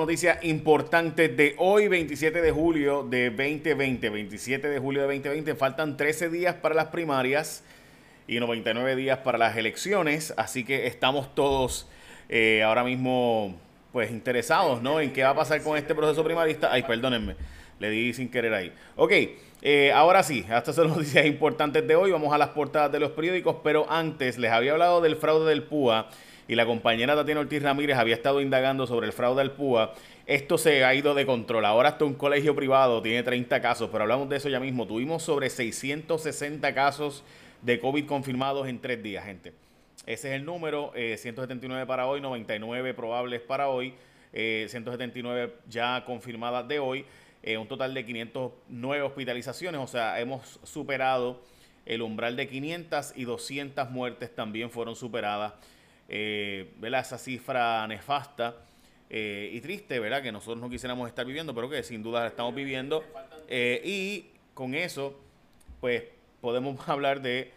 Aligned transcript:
noticias 0.00 0.42
importantes 0.44 1.36
de 1.36 1.54
hoy, 1.58 1.86
27 1.86 2.40
de 2.40 2.50
julio 2.50 3.02
de 3.02 3.28
2020. 3.28 4.08
27 4.08 4.68
de 4.68 4.78
julio 4.78 5.02
de 5.02 5.08
2020. 5.08 5.54
Faltan 5.54 5.98
13 5.98 6.30
días 6.30 6.54
para 6.54 6.74
las 6.74 6.86
primarias 6.86 7.62
y 8.26 8.40
99 8.40 8.96
días 8.96 9.18
para 9.18 9.36
las 9.36 9.58
elecciones. 9.58 10.32
Así 10.38 10.64
que 10.64 10.86
estamos 10.86 11.34
todos 11.34 11.86
eh, 12.30 12.62
ahora 12.62 12.82
mismo 12.82 13.54
pues 13.92 14.10
interesados, 14.10 14.80
¿no? 14.80 15.00
En 15.00 15.12
qué 15.12 15.22
va 15.22 15.30
a 15.30 15.34
pasar 15.34 15.62
con 15.62 15.76
este 15.76 15.94
proceso 15.94 16.24
primarista. 16.24 16.72
Ay, 16.72 16.82
perdónenme, 16.82 17.36
le 17.78 17.90
di 17.90 18.14
sin 18.14 18.30
querer 18.30 18.54
ahí. 18.54 18.72
Ok, 18.96 19.12
eh, 19.60 19.92
ahora 19.92 20.22
sí, 20.22 20.46
estas 20.48 20.76
son 20.76 20.88
noticias 20.88 21.26
importantes 21.26 21.86
de 21.86 21.94
hoy. 21.94 22.10
Vamos 22.10 22.32
a 22.32 22.38
las 22.38 22.48
portadas 22.48 22.90
de 22.90 23.00
los 23.00 23.10
periódicos, 23.10 23.56
pero 23.62 23.84
antes 23.90 24.38
les 24.38 24.50
había 24.50 24.72
hablado 24.72 25.02
del 25.02 25.16
fraude 25.16 25.50
del 25.50 25.64
PUA 25.64 26.08
y 26.50 26.56
la 26.56 26.66
compañera 26.66 27.14
Tatiana 27.14 27.42
Ortiz 27.42 27.62
Ramírez 27.62 27.96
había 27.96 28.16
estado 28.16 28.40
indagando 28.40 28.84
sobre 28.84 29.06
el 29.06 29.12
fraude 29.12 29.40
del 29.40 29.52
PUA. 29.52 29.94
Esto 30.26 30.58
se 30.58 30.84
ha 30.84 30.92
ido 30.96 31.14
de 31.14 31.24
control. 31.24 31.64
Ahora 31.64 31.90
hasta 31.90 32.04
un 32.04 32.14
colegio 32.14 32.56
privado 32.56 33.00
tiene 33.00 33.22
30 33.22 33.62
casos, 33.62 33.88
pero 33.92 34.02
hablamos 34.02 34.28
de 34.28 34.38
eso 34.38 34.48
ya 34.48 34.58
mismo. 34.58 34.84
Tuvimos 34.84 35.22
sobre 35.22 35.48
660 35.48 36.74
casos 36.74 37.22
de 37.62 37.78
COVID 37.78 38.04
confirmados 38.04 38.66
en 38.66 38.80
tres 38.80 39.00
días, 39.00 39.26
gente. 39.26 39.52
Ese 40.06 40.30
es 40.30 40.34
el 40.34 40.44
número, 40.44 40.90
179 40.92 41.84
eh, 41.84 41.86
para 41.86 42.08
hoy, 42.08 42.20
99 42.20 42.94
probables 42.94 43.40
para 43.42 43.68
hoy, 43.68 43.94
179 44.32 45.44
eh, 45.44 45.56
ya 45.68 46.04
confirmadas 46.04 46.66
de 46.66 46.80
hoy, 46.80 47.04
eh, 47.44 47.58
un 47.58 47.68
total 47.68 47.94
de 47.94 48.04
509 48.04 49.02
hospitalizaciones, 49.04 49.80
o 49.80 49.86
sea, 49.86 50.18
hemos 50.18 50.58
superado 50.64 51.44
el 51.86 52.02
umbral 52.02 52.34
de 52.34 52.48
500 52.48 53.12
y 53.14 53.22
200 53.22 53.88
muertes 53.90 54.34
también 54.34 54.72
fueron 54.72 54.96
superadas 54.96 55.52
eh, 56.12 56.72
esa 56.82 57.16
cifra 57.16 57.86
nefasta 57.86 58.56
eh, 59.08 59.50
y 59.52 59.60
triste, 59.60 59.98
¿verdad? 60.00 60.22
Que 60.22 60.32
nosotros 60.32 60.60
no 60.60 60.68
quisiéramos 60.68 61.08
estar 61.08 61.24
viviendo, 61.24 61.54
pero 61.54 61.70
que 61.70 61.82
sin 61.84 62.02
duda 62.02 62.20
la 62.20 62.26
estamos 62.26 62.54
viviendo. 62.54 63.04
Eh, 63.48 63.80
y 63.84 64.26
con 64.54 64.74
eso, 64.74 65.18
pues 65.80 66.04
podemos 66.40 66.76
hablar 66.88 67.22
de 67.22 67.52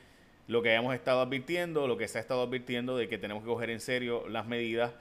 lo 0.48 0.62
que 0.62 0.74
hemos 0.74 0.94
estado 0.94 1.22
advirtiendo, 1.22 1.88
lo 1.88 1.98
que 1.98 2.08
se 2.08 2.20
ha 2.20 2.22
estado 2.22 2.44
advirtiendo 2.44 2.96
de 2.96 3.08
que 3.08 3.18
tenemos 3.18 3.44
que 3.44 3.50
coger 3.50 3.72
en 3.72 3.80
serio 3.80 4.28
las 4.28 4.46
medidas, 4.46 4.92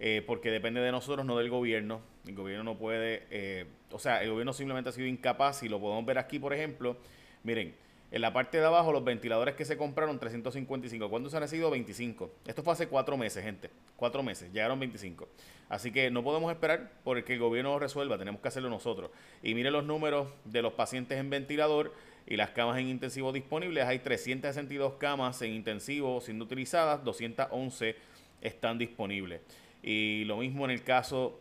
eh, 0.00 0.22
porque 0.26 0.50
depende 0.50 0.80
de 0.80 0.90
nosotros, 0.90 1.26
no 1.26 1.36
del 1.36 1.50
gobierno. 1.50 2.00
El 2.26 2.34
gobierno 2.34 2.64
no 2.64 2.78
puede, 2.78 3.66
o 3.90 3.98
sea, 3.98 4.22
el 4.22 4.30
gobierno 4.30 4.52
simplemente 4.52 4.90
ha 4.90 4.92
sido 4.92 5.06
incapaz, 5.06 5.62
y 5.64 5.68
lo 5.68 5.80
podemos 5.80 6.06
ver 6.06 6.18
aquí, 6.18 6.38
por 6.38 6.54
ejemplo, 6.54 6.96
miren, 7.42 7.74
en 8.12 8.20
la 8.20 8.30
parte 8.30 8.58
de 8.58 8.66
abajo, 8.66 8.92
los 8.92 9.02
ventiladores 9.02 9.54
que 9.54 9.64
se 9.64 9.78
compraron, 9.78 10.18
355. 10.18 11.08
¿Cuándo 11.08 11.30
se 11.30 11.36
han 11.36 11.42
recibido? 11.42 11.70
25. 11.70 12.30
Esto 12.46 12.62
fue 12.62 12.74
hace 12.74 12.86
cuatro 12.86 13.16
meses, 13.16 13.42
gente. 13.42 13.70
Cuatro 13.96 14.22
meses. 14.22 14.52
Llegaron 14.52 14.78
25. 14.78 15.26
Así 15.70 15.90
que 15.90 16.10
no 16.10 16.22
podemos 16.22 16.52
esperar 16.52 16.92
por 17.04 17.24
que 17.24 17.32
el 17.32 17.38
gobierno 17.38 17.70
lo 17.70 17.78
resuelva. 17.78 18.18
Tenemos 18.18 18.42
que 18.42 18.48
hacerlo 18.48 18.68
nosotros. 18.68 19.10
Y 19.42 19.54
miren 19.54 19.72
los 19.72 19.84
números 19.84 20.28
de 20.44 20.60
los 20.60 20.74
pacientes 20.74 21.18
en 21.18 21.30
ventilador 21.30 21.94
y 22.26 22.36
las 22.36 22.50
camas 22.50 22.78
en 22.78 22.88
intensivo 22.88 23.32
disponibles. 23.32 23.86
Hay 23.86 24.00
362 24.00 24.92
camas 24.98 25.40
en 25.40 25.52
intensivo 25.52 26.20
siendo 26.20 26.44
utilizadas. 26.44 27.02
211 27.04 27.96
están 28.42 28.76
disponibles. 28.76 29.40
Y 29.82 30.24
lo 30.26 30.36
mismo 30.36 30.66
en 30.66 30.72
el 30.72 30.82
caso 30.82 31.40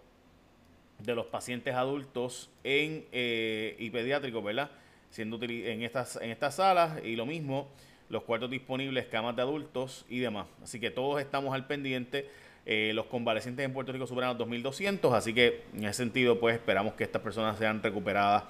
de 0.99 1.15
los 1.15 1.25
pacientes 1.25 1.75
adultos 1.75 2.49
en, 2.63 3.03
eh, 3.11 3.75
y 3.77 3.89
pediátricos, 3.89 4.41
¿verdad? 4.41 4.71
Siendo 5.11 5.37
en 5.43 5.83
estas, 5.83 6.15
en 6.15 6.31
estas 6.31 6.55
salas 6.55 7.03
y 7.03 7.15
lo 7.15 7.25
mismo, 7.25 7.67
los 8.09 8.23
cuartos 8.23 8.49
disponibles, 8.49 9.05
camas 9.05 9.35
de 9.35 9.41
adultos 9.41 10.05
y 10.09 10.19
demás. 10.19 10.47
Así 10.63 10.79
que 10.79 10.89
todos 10.89 11.21
estamos 11.21 11.53
al 11.53 11.67
pendiente. 11.67 12.29
Eh, 12.65 12.91
los 12.93 13.05
convalecientes 13.05 13.65
en 13.65 13.73
Puerto 13.73 13.91
Rico 13.91 14.07
superan 14.07 14.37
los 14.37 14.47
2.200, 14.47 15.13
así 15.13 15.33
que 15.33 15.63
en 15.75 15.85
ese 15.85 15.93
sentido 15.93 16.39
pues 16.39 16.55
esperamos 16.55 16.93
que 16.93 17.03
estas 17.03 17.21
personas 17.21 17.57
sean 17.57 17.81
recuperadas 17.81 18.43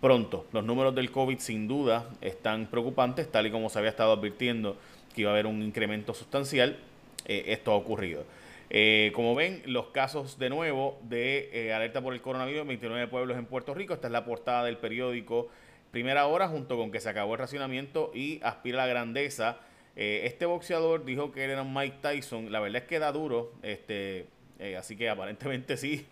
pronto. 0.00 0.46
Los 0.52 0.64
números 0.64 0.94
del 0.94 1.10
COVID 1.10 1.38
sin 1.38 1.66
duda 1.66 2.10
están 2.20 2.66
preocupantes, 2.66 3.30
tal 3.30 3.46
y 3.46 3.50
como 3.50 3.68
se 3.68 3.78
había 3.78 3.90
estado 3.90 4.12
advirtiendo 4.12 4.76
que 5.14 5.22
iba 5.22 5.30
a 5.30 5.34
haber 5.34 5.46
un 5.46 5.62
incremento 5.62 6.12
sustancial. 6.14 6.78
Eh, 7.24 7.44
esto 7.48 7.72
ha 7.72 7.76
ocurrido. 7.76 8.24
Eh, 8.68 9.10
como 9.14 9.34
ven, 9.34 9.62
los 9.64 9.86
casos 9.86 10.38
de 10.38 10.50
nuevo 10.50 10.98
de 11.02 11.72
alerta 11.74 12.02
por 12.02 12.12
el 12.12 12.20
coronavirus 12.20 12.62
en 12.62 12.68
29 12.68 13.06
pueblos 13.08 13.38
en 13.38 13.46
Puerto 13.46 13.74
Rico. 13.74 13.94
Esta 13.94 14.08
es 14.08 14.12
la 14.12 14.24
portada 14.24 14.64
del 14.64 14.76
periódico 14.76 15.48
primera 15.96 16.26
hora 16.26 16.46
junto 16.46 16.76
con 16.76 16.90
que 16.92 17.00
se 17.00 17.08
acabó 17.08 17.32
el 17.32 17.38
racionamiento 17.38 18.10
y 18.14 18.38
aspira 18.42 18.82
a 18.82 18.86
la 18.86 18.92
grandeza. 18.92 19.60
Eh, 19.96 20.24
este 20.24 20.44
boxeador 20.44 21.06
dijo 21.06 21.32
que 21.32 21.42
era 21.42 21.64
Mike 21.64 21.96
Tyson. 22.02 22.52
La 22.52 22.60
verdad 22.60 22.82
es 22.82 22.86
que 22.86 22.98
da 22.98 23.12
duro, 23.12 23.54
este, 23.62 24.26
eh, 24.58 24.76
así 24.76 24.94
que 24.94 25.08
aparentemente 25.08 25.78
sí. 25.78 26.06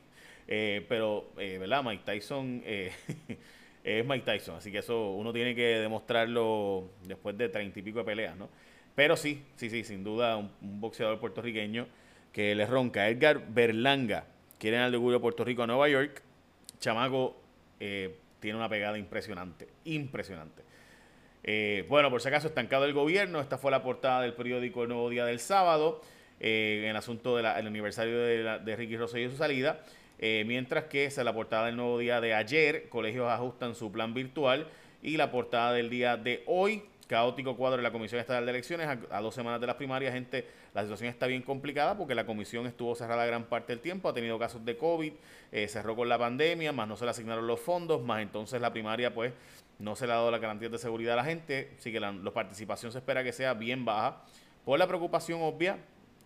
Eh, 0.49 0.87
pero, 0.89 1.33
¿verdad? 1.37 1.85
Mike 1.85 2.03
Tyson 2.03 2.63
es 3.85 4.07
Mike 4.07 4.25
Tyson, 4.25 4.57
así 4.57 4.73
que 4.73 4.79
eso 4.79 5.11
uno 5.11 5.35
tiene 5.35 5.55
que 5.55 5.81
demostrarlo 5.81 6.89
después 7.07 7.37
de 7.37 7.51
treinta 7.51 7.79
y 7.79 7.83
pico 7.83 7.99
de 7.99 8.07
peleas, 8.07 8.39
¿no? 8.39 8.49
Pero 8.95 9.19
sí, 9.19 9.43
sí, 9.57 9.69
sí, 9.69 9.85
sin 9.85 10.03
duda 10.03 10.39
un, 10.39 10.51
boxeador 10.81 11.21
puertorriqueño 11.21 11.87
que 12.33 12.55
le 12.55 12.65
ronca. 12.65 13.07
Edgar 13.11 13.53
Berlanga, 13.53 14.25
quieren 14.59 14.81
al 14.81 14.93
de 14.93 15.21
Puerto 15.21 15.45
Rico 15.45 15.63
a 15.63 15.67
Nueva 15.67 15.91
York. 15.91 16.23
Chamaco 16.81 17.37
tiene 18.45 18.59
una 18.59 18.69
pegada 18.69 18.99
impresionante, 18.99 19.69
impresionante. 19.87 20.63
Eh, 21.43 21.87
bueno, 21.89 22.11
por 22.11 22.21
si 22.21 22.29
acaso, 22.29 22.47
estancado 22.47 22.85
el 22.85 22.93
gobierno, 22.93 23.41
esta 23.41 23.57
fue 23.57 23.71
la 23.71 23.83
portada 23.83 24.21
del 24.21 24.35
periódico 24.35 24.83
El 24.83 24.91
Nuevo 24.91 25.09
Día 25.09 25.25
del 25.25 25.41
sábado, 25.41 26.03
eh, 26.41 26.81
en 26.83 26.91
el 26.91 26.97
asunto 26.97 27.39
del 27.39 27.47
aniversario 27.47 28.19
de, 28.19 28.77
Ricky 28.77 28.99
Rosselló 28.99 29.29
y 29.29 29.31
su 29.31 29.39
salida, 29.39 29.81
eh, 30.19 30.45
mientras 30.47 30.85
que 30.85 31.07
es 31.07 31.17
la 31.17 31.33
portada 31.33 31.65
del 31.65 31.77
Nuevo 31.77 31.99
Día 31.99 32.21
de 32.21 32.35
ayer, 32.35 32.91
colegios 32.91 33.31
ajustan 33.31 33.75
su 33.75 33.91
plan 33.91 34.13
virtual, 34.13 34.67
y 35.03 35.17
la 35.17 35.31
portada 35.31 35.73
del 35.73 35.89
día 35.89 36.19
de 36.19 36.43
hoy, 36.45 36.83
caótico 37.07 37.57
cuadro 37.57 37.79
de 37.79 37.83
la 37.83 37.93
Comisión 37.93 38.21
Estatal 38.21 38.45
de 38.45 38.51
Elecciones, 38.51 38.89
a, 39.11 39.21
dos 39.21 39.35
semanas 39.35 39.61
de 39.61 39.67
las 39.67 39.77
primarias, 39.77 40.13
gente, 40.13 40.47
la 40.73 40.83
situación 40.83 41.11
está 41.11 41.27
bien 41.27 41.43
complicada 41.43 41.97
porque 41.97 42.15
la 42.15 42.27
comisión 42.27 42.67
estuvo 42.67 42.95
cerrada 42.95 43.27
gran 43.27 43.45
parte 43.45 43.73
del 43.73 43.81
tiempo, 43.81 44.09
ha 44.09 44.15
tenido 44.15 44.39
casos 44.39 44.65
de 44.65 44.77
COVID, 44.77 45.13
eh, 45.53 45.69
cerró 45.69 45.97
con 45.97 46.09
la 46.09 46.19
pandemia, 46.19 46.73
más 46.73 46.89
no 46.89 46.97
se 46.97 47.05
le 47.05 47.11
asignaron 47.11 47.47
los 47.47 47.61
fondos, 47.61 48.03
más 48.03 48.23
entonces 48.23 48.61
la 48.61 48.73
primaria 48.73 49.13
pues 49.13 49.33
no 49.79 49.97
se 49.97 50.07
le 50.07 50.13
ha 50.13 50.17
dado 50.17 50.31
la 50.31 50.39
garantía 50.39 50.69
de 50.69 50.79
seguridad 50.79 51.15
a 51.15 51.17
la 51.17 51.25
gente, 51.25 51.73
así 51.79 51.93
que 51.93 52.01
la, 52.01 52.13
participación 52.33 52.93
se 52.93 52.99
espera 52.99 53.25
que 53.25 53.33
sea 53.33 53.55
bien 53.55 53.85
baja, 53.85 54.23
por 54.65 54.79
la 54.79 54.87
preocupación 54.87 55.41
obvia 55.43 55.79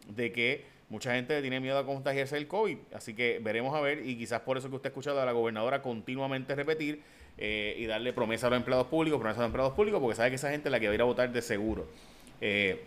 de 0.08 0.32
que 0.32 0.64
mucha 0.88 1.14
gente 1.14 1.40
tiene 1.40 1.60
miedo 1.60 1.78
a 1.78 1.84
contagiarse 1.84 2.36
del 2.36 2.46
COVID, 2.46 2.78
así 2.94 3.14
que 3.14 3.40
veremos 3.42 3.74
a 3.74 3.80
ver 3.80 4.06
y 4.06 4.16
quizás 4.16 4.40
por 4.40 4.56
eso 4.56 4.68
que 4.70 4.76
usted 4.76 4.88
ha 4.88 4.90
escuchado 4.90 5.20
a 5.20 5.24
la 5.24 5.32
gobernadora 5.32 5.82
continuamente 5.82 6.54
repetir 6.54 7.02
eh, 7.40 7.76
y 7.78 7.86
darle 7.86 8.12
promesa 8.12 8.48
a 8.48 8.50
los 8.50 8.56
empleados 8.56 8.88
públicos, 8.88 9.20
promesa 9.20 9.38
a 9.38 9.42
los 9.42 9.48
empleados 9.50 9.74
públicos, 9.74 10.00
porque 10.00 10.16
sabe 10.16 10.30
que 10.30 10.36
esa 10.36 10.50
gente 10.50 10.68
es 10.68 10.72
la 10.72 10.80
que 10.80 10.86
va 10.86 10.92
a 10.92 10.94
ir 10.96 11.00
a 11.00 11.04
votar 11.04 11.30
de 11.30 11.40
seguro. 11.40 11.86
Eh, 12.40 12.82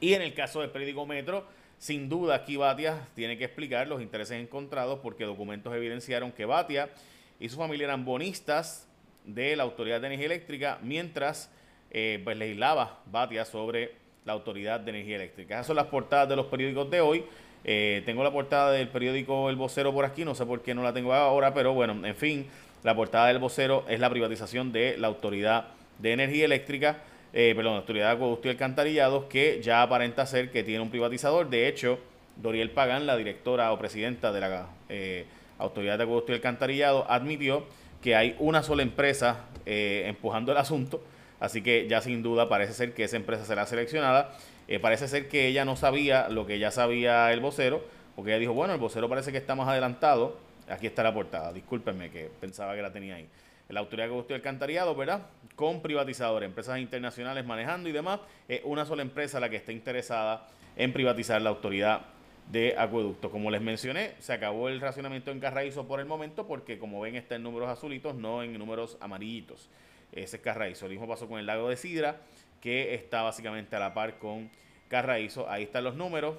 y 0.00 0.14
en 0.14 0.22
el 0.22 0.34
caso 0.34 0.60
del 0.60 0.70
periódico 0.70 1.06
Metro, 1.06 1.46
sin 1.78 2.08
duda 2.08 2.34
aquí 2.34 2.56
Batia 2.56 3.06
tiene 3.14 3.38
que 3.38 3.44
explicar 3.44 3.86
los 3.86 4.02
intereses 4.02 4.40
encontrados 4.40 4.98
porque 5.00 5.24
documentos 5.24 5.72
evidenciaron 5.72 6.32
que 6.32 6.46
Batia 6.46 6.90
y 7.38 7.48
su 7.48 7.58
familia 7.58 7.84
eran 7.84 8.04
bonistas 8.04 8.88
de 9.24 9.54
la 9.54 9.62
Autoridad 9.62 10.00
de 10.00 10.08
Energía 10.08 10.26
Eléctrica 10.26 10.78
mientras 10.82 11.48
eh, 11.92 12.20
pues, 12.24 12.36
legislaba 12.36 12.98
Batia 13.06 13.44
sobre 13.44 13.92
la 14.24 14.32
Autoridad 14.32 14.80
de 14.80 14.90
Energía 14.90 15.14
Eléctrica. 15.14 15.54
Esas 15.54 15.68
son 15.68 15.76
las 15.76 15.86
portadas 15.86 16.28
de 16.28 16.34
los 16.34 16.46
periódicos 16.46 16.90
de 16.90 17.00
hoy. 17.00 17.24
tengo 17.62 18.24
la 18.24 18.32
portada 18.32 18.72
del 18.72 18.88
periódico 18.88 19.48
El 19.48 19.54
Vocero 19.54 19.92
por 19.92 20.04
aquí, 20.04 20.24
no 20.24 20.34
sé 20.34 20.44
por 20.44 20.60
qué 20.60 20.74
no 20.74 20.82
la 20.82 20.92
tengo 20.92 21.14
ahora, 21.14 21.54
pero 21.54 21.72
bueno, 21.72 22.04
en 22.04 22.16
fin, 22.16 22.46
la 22.82 22.94
portada 22.94 23.26
del 23.26 23.38
vocero 23.38 23.84
es 23.88 24.00
la 24.00 24.08
privatización 24.08 24.72
de 24.72 24.96
la 24.96 25.08
Autoridad 25.08 25.68
de 25.98 26.12
Energía 26.12 26.46
Eléctrica, 26.46 26.98
eh, 27.32 27.52
perdón, 27.54 27.74
la 27.74 27.80
Autoridad 27.80 28.06
de 28.06 28.12
Acueducto 28.12 28.48
y 28.48 28.50
Alcantarillados, 28.52 29.24
que 29.26 29.60
ya 29.62 29.82
aparenta 29.82 30.24
ser 30.26 30.50
que 30.50 30.62
tiene 30.62 30.80
un 30.80 30.90
privatizador. 30.90 31.50
De 31.50 31.68
hecho, 31.68 31.98
Doriel 32.36 32.70
Pagán, 32.70 33.06
la 33.06 33.16
directora 33.16 33.72
o 33.72 33.78
presidenta 33.78 34.32
de 34.32 34.40
la 34.40 34.68
eh, 34.88 35.26
Autoridad 35.58 35.98
de 35.98 36.04
Acueducto 36.04 36.32
y 36.32 36.36
Alcantarillado, 36.36 37.10
admitió 37.10 37.66
que 38.02 38.16
hay 38.16 38.34
una 38.38 38.62
sola 38.62 38.82
empresa 38.82 39.44
eh, 39.66 40.04
empujando 40.06 40.52
el 40.52 40.58
asunto, 40.58 41.02
así 41.38 41.62
que 41.62 41.86
ya 41.86 42.00
sin 42.00 42.22
duda 42.22 42.48
parece 42.48 42.72
ser 42.72 42.94
que 42.94 43.04
esa 43.04 43.16
empresa 43.16 43.44
será 43.44 43.66
seleccionada. 43.66 44.32
parece 44.80 45.06
ser 45.06 45.28
que 45.28 45.48
ella 45.48 45.66
no 45.66 45.76
sabía 45.76 46.30
lo 46.30 46.46
que 46.46 46.58
ya 46.58 46.70
sabía 46.70 47.30
el 47.32 47.40
vocero, 47.40 47.84
porque 48.16 48.30
ella 48.30 48.40
dijo, 48.40 48.54
bueno, 48.54 48.72
el 48.72 48.80
vocero 48.80 49.06
parece 49.08 49.32
que 49.32 49.38
está 49.38 49.54
más 49.54 49.68
adelantado 49.68 50.38
Aquí 50.70 50.86
está 50.86 51.02
la 51.02 51.12
portada, 51.12 51.52
discúlpenme 51.52 52.10
que 52.10 52.30
pensaba 52.40 52.74
que 52.74 52.82
la 52.82 52.92
tenía 52.92 53.16
ahí. 53.16 53.28
La 53.68 53.80
Autoridad 53.80 54.06
de 54.06 54.10
Acueducto 54.10 54.34
y 54.34 54.36
Alcantarillado, 54.36 54.94
¿verdad? 54.94 55.26
Con 55.54 55.80
privatizadores, 55.80 56.48
empresas 56.48 56.78
internacionales 56.78 57.44
manejando 57.44 57.88
y 57.88 57.92
demás. 57.92 58.20
Es 58.48 58.62
una 58.64 58.84
sola 58.84 59.02
empresa 59.02 59.38
la 59.38 59.48
que 59.48 59.56
está 59.56 59.72
interesada 59.72 60.46
en 60.76 60.92
privatizar 60.92 61.40
la 61.40 61.50
Autoridad 61.50 62.02
de 62.50 62.74
Acueducto. 62.76 63.30
Como 63.30 63.50
les 63.50 63.60
mencioné, 63.60 64.14
se 64.18 64.32
acabó 64.32 64.68
el 64.68 64.80
racionamiento 64.80 65.30
en 65.30 65.40
Carraízo 65.40 65.86
por 65.86 66.00
el 66.00 66.06
momento 66.06 66.46
porque, 66.46 66.78
como 66.78 67.00
ven, 67.00 67.14
está 67.14 67.36
en 67.36 67.44
números 67.44 67.68
azulitos, 67.68 68.14
no 68.16 68.42
en 68.42 68.58
números 68.58 68.96
amarillitos. 69.00 69.68
Ese 70.12 70.36
es 70.36 70.42
Carraízo. 70.42 70.86
Lo 70.86 70.90
mismo 70.90 71.06
pasó 71.06 71.28
con 71.28 71.38
el 71.38 71.46
lago 71.46 71.68
de 71.68 71.76
Sidra, 71.76 72.20
que 72.60 72.94
está 72.94 73.22
básicamente 73.22 73.76
a 73.76 73.78
la 73.78 73.94
par 73.94 74.18
con 74.18 74.50
Carraízo. 74.88 75.48
Ahí 75.48 75.64
están 75.64 75.84
los 75.84 75.94
números. 75.94 76.36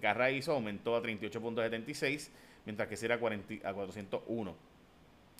Carraízo 0.00 0.52
aumentó 0.52 0.94
a 0.94 1.02
38.76 1.02 2.30
mientras 2.64 2.88
que 2.88 2.96
si 2.96 3.06
era 3.06 3.16
a 3.16 3.18
401. 3.18 4.54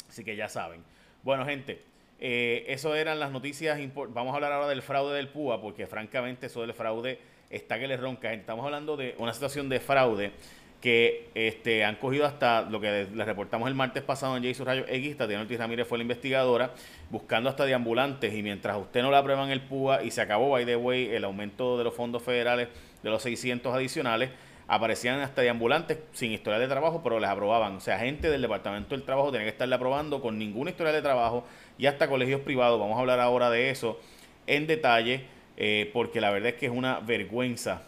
Así 0.08 0.24
que 0.24 0.36
ya 0.36 0.48
saben. 0.48 0.82
Bueno, 1.22 1.44
gente, 1.44 1.82
eh, 2.18 2.64
eso 2.68 2.94
eran 2.94 3.18
las 3.18 3.30
noticias. 3.30 3.78
Vamos 3.94 4.32
a 4.32 4.34
hablar 4.34 4.52
ahora 4.52 4.68
del 4.68 4.82
fraude 4.82 5.16
del 5.16 5.28
PUA, 5.28 5.60
porque 5.60 5.86
francamente 5.86 6.46
eso 6.46 6.60
del 6.62 6.74
fraude 6.74 7.18
está 7.48 7.78
que 7.78 7.88
le 7.88 7.96
ronca. 7.96 8.32
Estamos 8.32 8.64
hablando 8.64 8.96
de 8.96 9.14
una 9.18 9.32
situación 9.32 9.68
de 9.68 9.80
fraude 9.80 10.32
que 10.80 11.28
este, 11.34 11.84
han 11.84 11.96
cogido 11.96 12.24
hasta 12.24 12.62
lo 12.62 12.80
que 12.80 13.06
les 13.14 13.26
reportamos 13.26 13.68
el 13.68 13.74
martes 13.74 14.02
pasado 14.02 14.36
en 14.36 14.44
Jason 14.44 14.66
Rayo 14.66 14.84
X. 14.88 15.16
Tatiana 15.16 15.42
Ortiz 15.42 15.58
Ramírez 15.58 15.86
fue 15.86 15.98
la 15.98 16.02
investigadora, 16.02 16.72
buscando 17.10 17.50
hasta 17.50 17.66
de 17.66 17.74
ambulantes. 17.74 18.34
Y 18.34 18.42
mientras 18.42 18.76
usted 18.78 19.02
no 19.02 19.10
le 19.10 19.16
aprueban 19.16 19.50
el 19.50 19.60
PUA 19.60 20.04
y 20.04 20.10
se 20.10 20.22
acabó, 20.22 20.50
by 20.50 20.64
the 20.64 20.76
way, 20.76 21.08
el 21.08 21.24
aumento 21.24 21.76
de 21.76 21.84
los 21.84 21.94
fondos 21.94 22.22
federales 22.22 22.68
de 23.02 23.10
los 23.10 23.22
600 23.22 23.74
adicionales, 23.74 24.30
aparecían 24.70 25.18
hasta 25.18 25.42
de 25.42 25.48
ambulantes 25.50 25.98
sin 26.12 26.30
historial 26.30 26.60
de 26.60 26.68
trabajo, 26.68 27.02
pero 27.02 27.18
les 27.18 27.28
aprobaban. 27.28 27.74
O 27.74 27.80
sea, 27.80 27.98
gente 27.98 28.30
del 28.30 28.40
Departamento 28.40 28.94
del 28.94 29.04
Trabajo 29.04 29.32
tenía 29.32 29.44
que 29.44 29.50
estarle 29.50 29.74
aprobando 29.74 30.22
con 30.22 30.38
ninguna 30.38 30.70
historial 30.70 30.94
de 30.94 31.02
trabajo 31.02 31.44
y 31.76 31.86
hasta 31.86 32.08
colegios 32.08 32.40
privados. 32.42 32.78
Vamos 32.78 32.96
a 32.96 33.00
hablar 33.00 33.18
ahora 33.18 33.50
de 33.50 33.70
eso 33.70 34.00
en 34.46 34.68
detalle, 34.68 35.22
eh, 35.56 35.90
porque 35.92 36.20
la 36.20 36.30
verdad 36.30 36.50
es 36.50 36.54
que 36.54 36.66
es 36.66 36.72
una 36.72 37.00
vergüenza. 37.00 37.82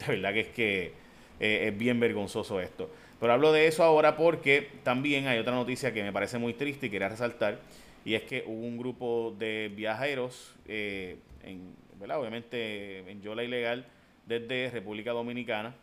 De 0.00 0.16
verdad 0.16 0.32
que 0.32 0.40
es 0.40 0.48
que 0.48 0.92
eh, 1.38 1.68
es 1.68 1.78
bien 1.78 2.00
vergonzoso 2.00 2.60
esto. 2.60 2.90
Pero 3.20 3.32
hablo 3.32 3.52
de 3.52 3.68
eso 3.68 3.84
ahora 3.84 4.16
porque 4.16 4.70
también 4.82 5.28
hay 5.28 5.38
otra 5.38 5.54
noticia 5.54 5.94
que 5.94 6.02
me 6.02 6.12
parece 6.12 6.38
muy 6.38 6.54
triste 6.54 6.86
y 6.86 6.90
quería 6.90 7.08
resaltar, 7.08 7.60
y 8.04 8.14
es 8.14 8.22
que 8.22 8.42
hubo 8.44 8.66
un 8.66 8.76
grupo 8.76 9.36
de 9.38 9.70
viajeros, 9.72 10.52
eh, 10.66 11.18
en, 11.44 11.76
obviamente 12.00 13.08
en 13.08 13.22
Yola 13.22 13.44
Ilegal, 13.44 13.86
desde 14.26 14.70
República 14.70 15.12
Dominicana, 15.12 15.74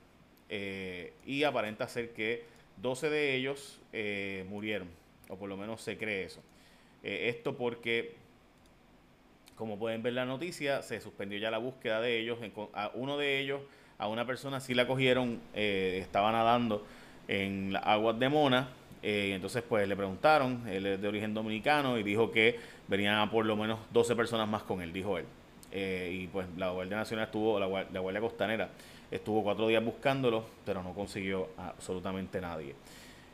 eh, 0.53 1.13
y 1.25 1.44
aparenta 1.44 1.88
ser 1.88 2.09
que 2.12 2.44
12 2.81 3.09
de 3.09 3.36
ellos 3.36 3.80
eh, 3.94 4.45
murieron, 4.50 4.89
o 5.30 5.38
por 5.38 5.48
lo 5.48 5.56
menos 5.56 5.81
se 5.81 5.98
cree 5.98 6.25
eso. 6.25 6.42
Eh, 7.03 7.30
esto 7.30 7.56
porque, 7.56 8.15
como 9.56 9.80
pueden 9.80 10.03
ver 10.03 10.12
la 10.12 10.25
noticia, 10.25 10.81
se 10.81 11.00
suspendió 11.00 11.39
ya 11.39 11.51
la 11.51 11.57
búsqueda 11.57 12.01
de 12.01 12.19
ellos. 12.19 12.38
A 12.74 12.92
uno 12.95 13.18
de 13.18 13.39
ellos, 13.39 13.62
a 13.98 14.09
una 14.09 14.27
persona 14.27 14.59
sí 14.59 14.74
la 14.74 14.86
cogieron, 14.86 15.39
estaba 15.53 16.33
nadando 16.33 16.86
en 17.30 17.71
las 17.71 17.86
aguas 17.86 18.19
de 18.19 18.27
Mona. 18.27 18.68
entonces, 19.01 19.63
pues 19.63 19.88
le 19.88 19.95
preguntaron, 19.95 20.68
él 20.68 20.86
es 20.86 21.01
de 21.01 21.07
origen 21.07 21.33
dominicano 21.33 21.97
y 21.97 22.04
dijo 22.04 22.30
que 22.30 22.59
venían 22.89 23.30
por 23.30 23.45
lo 23.45 23.56
menos 23.56 23.80
12 23.94 24.18
personas 24.18 24.50
más 24.50 24.63
con 24.63 24.81
él, 24.81 24.92
dijo 24.92 25.18
él. 25.18 25.25
y 26.12 26.27
pues 26.27 26.45
la 26.57 26.71
Guardia 26.71 26.97
Nacional 26.97 27.27
estuvo, 27.27 27.57
la, 27.57 27.86
la 27.89 28.00
Guardia 28.01 28.19
Costanera 28.19 28.69
Estuvo 29.11 29.43
cuatro 29.43 29.67
días 29.67 29.83
buscándolo, 29.83 30.45
pero 30.65 30.81
no 30.81 30.93
consiguió 30.93 31.49
absolutamente 31.57 32.39
nadie. 32.39 32.75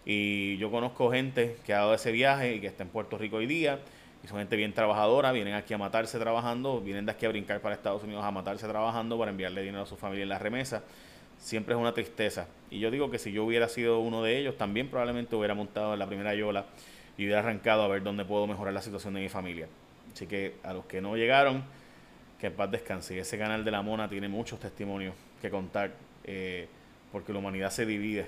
Y 0.05 0.57
yo 0.57 0.71
conozco 0.71 1.11
gente 1.11 1.57
que 1.65 1.73
ha 1.73 1.79
dado 1.79 1.93
ese 1.93 2.11
viaje 2.11 2.55
y 2.55 2.59
que 2.59 2.65
está 2.65 2.81
en 2.81 2.89
Puerto 2.89 3.15
Rico 3.17 3.37
hoy 3.37 3.45
día. 3.45 3.79
Y 4.23 4.27
son 4.27 4.39
gente 4.39 4.55
bien 4.55 4.73
trabajadora, 4.73 5.31
vienen 5.31 5.53
aquí 5.53 5.75
a 5.75 5.77
matarse 5.77 6.17
trabajando, 6.17 6.81
vienen 6.81 7.05
de 7.05 7.11
aquí 7.11 7.27
a 7.27 7.29
brincar 7.29 7.61
para 7.61 7.75
Estados 7.75 8.03
Unidos 8.03 8.23
a 8.23 8.31
matarse 8.31 8.67
trabajando 8.67 9.19
para 9.19 9.29
enviarle 9.29 9.61
dinero 9.61 9.83
a 9.83 9.85
su 9.85 9.95
familia 9.95 10.23
en 10.23 10.29
la 10.29 10.39
remesa. 10.39 10.81
Siempre 11.37 11.75
es 11.75 11.79
una 11.79 11.93
tristeza. 11.93 12.47
Y 12.71 12.79
yo 12.79 12.89
digo 12.89 13.11
que 13.11 13.19
si 13.19 13.31
yo 13.31 13.43
hubiera 13.43 13.69
sido 13.69 13.99
uno 13.99 14.23
de 14.23 14.39
ellos, 14.39 14.57
también 14.57 14.89
probablemente 14.89 15.35
hubiera 15.35 15.53
montado 15.53 15.93
en 15.93 15.99
la 15.99 16.07
primera 16.07 16.33
yola 16.33 16.65
y 17.19 17.25
hubiera 17.25 17.41
arrancado 17.41 17.83
a 17.83 17.87
ver 17.87 18.01
dónde 18.01 18.25
puedo 18.25 18.47
mejorar 18.47 18.73
la 18.73 18.81
situación 18.81 19.13
de 19.13 19.19
mi 19.19 19.29
familia. 19.29 19.67
Así 20.11 20.25
que 20.25 20.55
a 20.63 20.73
los 20.73 20.85
que 20.85 21.01
no 21.01 21.15
llegaron, 21.15 21.63
que 22.39 22.47
en 22.47 22.53
paz 22.53 22.71
descanse. 22.71 23.19
Ese 23.19 23.37
canal 23.37 23.63
de 23.63 23.69
la 23.69 23.83
Mona 23.83 24.09
tiene 24.09 24.27
muchos 24.27 24.59
testimonios 24.59 25.13
que 25.41 25.49
contar, 25.49 25.91
eh, 26.23 26.67
porque 27.11 27.33
la 27.33 27.39
humanidad 27.39 27.69
se 27.69 27.85
divide 27.85 28.25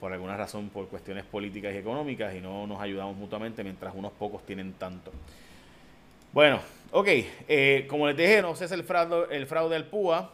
por 0.00 0.12
alguna 0.12 0.36
razón, 0.36 0.68
por 0.68 0.88
cuestiones 0.88 1.24
políticas 1.24 1.74
y 1.74 1.78
económicas, 1.78 2.34
y 2.34 2.40
no 2.40 2.66
nos 2.66 2.80
ayudamos 2.80 3.16
mutuamente 3.16 3.64
mientras 3.64 3.94
unos 3.94 4.12
pocos 4.12 4.44
tienen 4.44 4.74
tanto. 4.74 5.10
Bueno, 6.32 6.60
ok, 6.90 7.08
eh, 7.48 7.86
como 7.88 8.06
les 8.06 8.16
dije, 8.16 8.42
no 8.42 8.54
si 8.54 8.64
el 8.64 8.84
fraude, 8.84 9.34
el 9.34 9.46
fraude 9.46 9.74
del 9.74 9.84
PUA, 9.84 10.32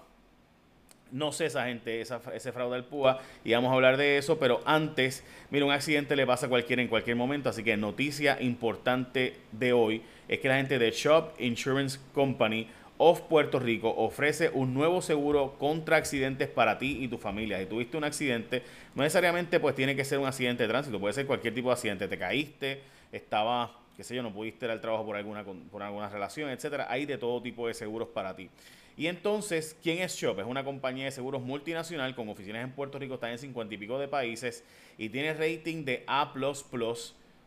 no 1.12 1.30
sé 1.30 1.46
esa 1.46 1.66
gente, 1.66 2.00
ese 2.00 2.52
fraude 2.52 2.74
del 2.74 2.84
PUA, 2.84 3.20
y 3.44 3.52
vamos 3.52 3.70
a 3.70 3.74
hablar 3.74 3.96
de 3.96 4.18
eso, 4.18 4.38
pero 4.38 4.60
antes, 4.64 5.22
mira, 5.50 5.64
un 5.64 5.72
accidente 5.72 6.16
le 6.16 6.26
pasa 6.26 6.46
a 6.46 6.48
cualquiera 6.48 6.82
en 6.82 6.88
cualquier 6.88 7.16
momento, 7.16 7.50
así 7.50 7.62
que 7.62 7.76
noticia 7.76 8.40
importante 8.40 9.36
de 9.52 9.72
hoy 9.72 10.02
es 10.26 10.40
que 10.40 10.48
la 10.48 10.56
gente 10.56 10.78
de 10.78 10.90
Shop 10.90 11.34
Insurance 11.38 12.00
Company 12.14 12.66
of 13.04 13.22
Puerto 13.22 13.58
Rico 13.58 13.92
ofrece 13.96 14.48
un 14.50 14.72
nuevo 14.74 15.02
seguro 15.02 15.58
contra 15.58 15.96
accidentes 15.96 16.48
para 16.48 16.78
ti 16.78 16.98
y 17.00 17.08
tu 17.08 17.18
familia. 17.18 17.58
Si 17.58 17.66
tuviste 17.66 17.96
un 17.96 18.04
accidente, 18.04 18.62
no 18.94 19.02
necesariamente 19.02 19.58
pues 19.58 19.74
tiene 19.74 19.96
que 19.96 20.04
ser 20.04 20.20
un 20.20 20.26
accidente 20.26 20.62
de 20.62 20.68
tránsito, 20.68 21.00
puede 21.00 21.12
ser 21.12 21.26
cualquier 21.26 21.52
tipo 21.52 21.68
de 21.68 21.72
accidente. 21.72 22.06
Te 22.06 22.16
caíste, 22.16 22.80
estaba, 23.10 23.76
qué 23.96 24.04
sé 24.04 24.14
yo, 24.14 24.22
no 24.22 24.32
pudiste 24.32 24.66
ir 24.66 24.70
al 24.70 24.80
trabajo 24.80 25.04
por 25.04 25.16
alguna, 25.16 25.42
por 25.42 25.82
alguna 25.82 26.08
relación, 26.10 26.48
etcétera. 26.50 26.86
Hay 26.88 27.04
de 27.04 27.18
todo 27.18 27.42
tipo 27.42 27.66
de 27.66 27.74
seguros 27.74 28.06
para 28.06 28.36
ti. 28.36 28.48
Y 28.96 29.08
entonces, 29.08 29.76
¿quién 29.82 29.98
es 29.98 30.14
Shop? 30.14 30.38
Es 30.38 30.46
una 30.46 30.62
compañía 30.62 31.06
de 31.06 31.10
seguros 31.10 31.42
multinacional 31.42 32.14
con 32.14 32.28
oficinas 32.28 32.62
en 32.62 32.70
Puerto 32.70 33.00
Rico, 33.00 33.14
está 33.14 33.32
en 33.32 33.38
cincuenta 33.38 33.74
y 33.74 33.78
pico 33.78 33.98
de 33.98 34.06
países 34.06 34.62
y 34.96 35.08
tiene 35.08 35.34
rating 35.34 35.84
de 35.84 36.04
A, 36.06 36.32
o 36.32 36.94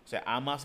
sea, 0.03 0.21
A, 0.25 0.57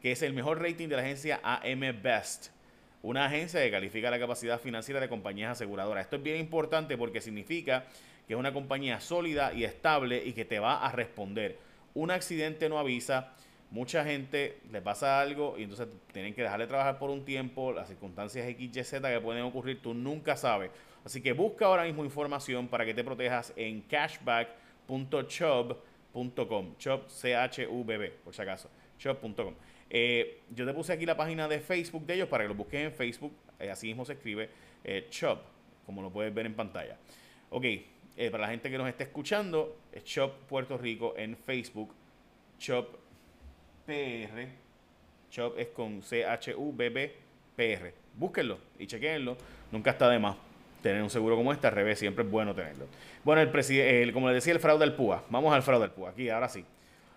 que 0.00 0.12
es 0.12 0.22
el 0.22 0.34
mejor 0.34 0.62
rating 0.62 0.86
de 0.86 0.94
la 0.94 1.02
agencia 1.02 1.40
AM 1.42 1.80
Best 2.00 2.59
una 3.02 3.26
agencia 3.26 3.60
que 3.60 3.70
califica 3.70 4.10
la 4.10 4.18
capacidad 4.18 4.58
financiera 4.60 5.00
de 5.00 5.08
compañías 5.08 5.52
aseguradoras. 5.52 6.04
Esto 6.04 6.16
es 6.16 6.22
bien 6.22 6.38
importante 6.38 6.98
porque 6.98 7.20
significa 7.20 7.84
que 8.26 8.32
es 8.34 8.38
una 8.38 8.52
compañía 8.52 9.00
sólida 9.00 9.52
y 9.52 9.64
estable 9.64 10.24
y 10.24 10.32
que 10.32 10.44
te 10.44 10.58
va 10.58 10.84
a 10.84 10.90
responder. 10.92 11.58
Un 11.94 12.10
accidente 12.10 12.68
no 12.68 12.78
avisa, 12.78 13.32
mucha 13.70 14.04
gente 14.04 14.58
le 14.70 14.82
pasa 14.82 15.18
algo 15.20 15.56
y 15.58 15.62
entonces 15.62 15.88
tienen 16.12 16.34
que 16.34 16.42
dejarle 16.42 16.66
trabajar 16.66 16.98
por 16.98 17.08
un 17.10 17.24
tiempo, 17.24 17.72
las 17.72 17.88
circunstancias 17.88 18.46
XYZ 18.46 19.00
que 19.00 19.20
pueden 19.20 19.44
ocurrir, 19.44 19.80
tú 19.80 19.94
nunca 19.94 20.36
sabes. 20.36 20.70
Así 21.04 21.22
que 21.22 21.32
busca 21.32 21.66
ahora 21.66 21.84
mismo 21.84 22.04
información 22.04 22.66
para 22.68 22.84
que 22.84 22.94
te 22.94 23.02
protejas 23.02 23.52
en 23.56 23.80
cashback.chubb.com, 23.82 26.76
Chubb, 26.76 27.08
C-H-U-B-B, 27.08 28.10
por 28.22 28.34
si 28.34 28.42
acaso, 28.42 28.68
chubb.com. 28.98 29.54
Eh, 29.92 30.42
yo 30.54 30.64
te 30.64 30.72
puse 30.72 30.92
aquí 30.92 31.04
la 31.04 31.16
página 31.16 31.48
de 31.48 31.58
Facebook 31.58 32.06
de 32.06 32.14
ellos 32.14 32.28
para 32.28 32.44
que 32.44 32.48
lo 32.48 32.54
busques 32.54 32.80
en 32.80 32.92
Facebook. 32.92 33.32
Eh, 33.58 33.70
así 33.70 33.88
mismo 33.88 34.04
se 34.04 34.12
escribe 34.12 34.48
eh, 34.84 35.08
Shop, 35.10 35.40
como 35.84 36.00
lo 36.00 36.10
puedes 36.10 36.32
ver 36.32 36.46
en 36.46 36.54
pantalla. 36.54 36.96
Ok, 37.50 37.64
para 38.30 38.44
la 38.44 38.48
gente 38.48 38.70
que 38.70 38.78
nos 38.78 38.88
esté 38.88 39.04
escuchando, 39.04 39.78
Shop 40.04 40.32
Puerto 40.48 40.78
Rico 40.78 41.14
en 41.16 41.36
Facebook. 41.36 41.92
Shop 42.58 42.86
PR. 43.86 44.48
Shop 45.30 45.58
es 45.58 45.68
con 45.68 46.02
C-H-U-B-B-P-R. 46.02 47.94
Búsquenlo 48.14 48.58
y 48.78 48.86
chequenlo. 48.86 49.36
Nunca 49.72 49.90
está 49.90 50.08
de 50.08 50.18
más 50.18 50.36
tener 50.82 51.02
un 51.02 51.10
seguro 51.10 51.36
como 51.36 51.52
este. 51.52 51.66
Al 51.66 51.72
revés, 51.72 51.98
siempre 51.98 52.24
es 52.24 52.30
bueno 52.30 52.54
tenerlo. 52.54 52.86
Bueno, 53.24 53.40
el, 53.40 54.12
como 54.12 54.28
les 54.28 54.36
decía, 54.36 54.52
el 54.52 54.60
fraude 54.60 54.84
del 54.84 54.94
PUA. 54.94 55.24
Vamos 55.30 55.52
al 55.52 55.62
fraude 55.62 55.86
del 55.86 55.92
PUA. 55.92 56.10
Aquí, 56.10 56.28
ahora 56.28 56.48
sí 56.48 56.64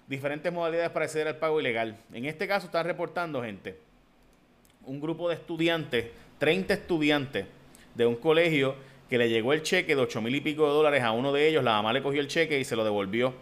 diferentes 0.08 0.52
modalidades 0.52 0.92
para 0.92 1.06
acceder 1.06 1.28
al 1.28 1.38
pago 1.38 1.60
ilegal. 1.60 1.98
En 2.14 2.26
este 2.26 2.48
caso 2.48 2.68
está 2.68 2.84
reportando, 2.84 3.42
gente, 3.42 3.78
un 4.86 5.00
grupo 5.00 5.30
de 5.30 5.36
estudiantes, 5.36 6.08
30 6.40 6.74
estudiantes 6.74 7.46
de 7.96 8.06
un 8.06 8.16
colegio 8.16 8.76
que 9.10 9.18
le 9.18 9.30
llegó 9.30 9.54
el 9.54 9.62
cheque 9.62 9.96
de 9.96 10.02
8 10.02 10.22
mil 10.22 10.36
y 10.36 10.42
pico 10.42 10.66
de 10.66 10.74
dólares 10.74 11.04
a 11.04 11.12
uno 11.12 11.32
de 11.32 11.48
ellos, 11.48 11.64
la 11.64 11.74
mamá 11.74 11.94
le 11.94 12.02
cogió 12.02 12.20
el 12.20 12.28
cheque 12.28 12.60
y 12.60 12.64
se 12.64 12.76
lo 12.76 12.84
devolvió 12.84 13.34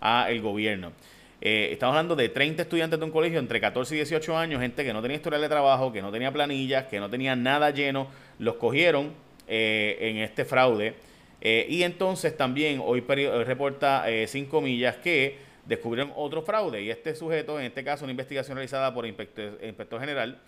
al 0.00 0.40
gobierno. 0.40 0.92
Eh, 1.40 1.70
estamos 1.72 1.94
hablando 1.94 2.16
de 2.16 2.28
30 2.28 2.62
estudiantes 2.62 2.98
de 2.98 3.04
un 3.04 3.10
colegio 3.10 3.38
entre 3.38 3.60
14 3.60 3.94
y 3.94 3.98
18 3.98 4.36
años, 4.36 4.60
gente 4.60 4.84
que 4.84 4.92
no 4.92 5.02
tenía 5.02 5.16
historial 5.16 5.42
de 5.42 5.48
trabajo, 5.48 5.92
que 5.92 6.00
no 6.00 6.12
tenía 6.12 6.32
planillas, 6.32 6.86
que 6.86 7.00
no 7.00 7.10
tenía 7.10 7.36
nada 7.36 7.70
lleno, 7.70 8.08
los 8.38 8.54
cogieron 8.56 9.12
eh, 9.46 9.98
en 10.00 10.18
este 10.18 10.44
fraude. 10.44 10.94
Eh, 11.40 11.66
y 11.68 11.82
entonces 11.82 12.36
también 12.36 12.80
hoy 12.82 13.00
reporta 13.00 14.06
5 14.26 14.60
millas 14.62 14.96
que 14.96 15.36
descubrieron 15.66 16.12
otro 16.16 16.42
fraude 16.42 16.82
y 16.82 16.90
este 16.90 17.14
sujeto, 17.14 17.58
en 17.58 17.66
este 17.66 17.84
caso 17.84 18.04
una 18.04 18.12
investigación 18.12 18.56
realizada 18.56 18.92
por 18.92 19.04
el 19.04 19.10
inspector, 19.10 20.00
general, 20.00 20.40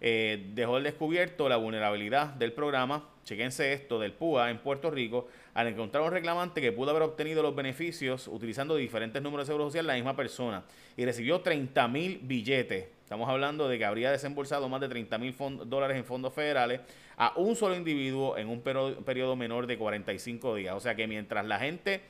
eh, 0.00 0.50
dejó 0.54 0.76
al 0.76 0.82
descubierto 0.82 1.48
la 1.48 1.56
vulnerabilidad 1.56 2.28
del 2.28 2.52
programa, 2.52 3.08
chequense 3.24 3.72
esto, 3.72 3.98
del 3.98 4.12
PUA 4.12 4.50
en 4.50 4.58
Puerto 4.58 4.90
Rico, 4.90 5.28
al 5.52 5.66
encontrar 5.68 6.02
un 6.04 6.10
reclamante 6.10 6.60
que 6.60 6.72
pudo 6.72 6.90
haber 6.90 7.02
obtenido 7.02 7.42
los 7.42 7.54
beneficios 7.54 8.26
utilizando 8.28 8.76
diferentes 8.76 9.20
números 9.20 9.46
de 9.46 9.52
seguro 9.52 9.66
social 9.66 9.86
la 9.86 9.94
misma 9.94 10.16
persona 10.16 10.64
y 10.96 11.04
recibió 11.04 11.40
30 11.40 11.88
mil 11.88 12.20
billetes. 12.22 12.88
Estamos 13.02 13.28
hablando 13.28 13.68
de 13.68 13.76
que 13.76 13.84
habría 13.84 14.10
desembolsado 14.10 14.68
más 14.68 14.80
de 14.80 14.88
30 14.88 15.18
mil 15.18 15.34
dólares 15.66 15.96
en 15.96 16.04
fondos 16.04 16.32
federales 16.32 16.80
a 17.16 17.34
un 17.36 17.56
solo 17.56 17.74
individuo 17.74 18.38
en 18.38 18.48
un 18.48 18.62
periodo 18.62 19.36
menor 19.36 19.66
de 19.66 19.76
45 19.76 20.54
días. 20.54 20.74
O 20.74 20.80
sea 20.80 20.94
que 20.94 21.06
mientras 21.06 21.44
la 21.44 21.58
gente 21.58 22.00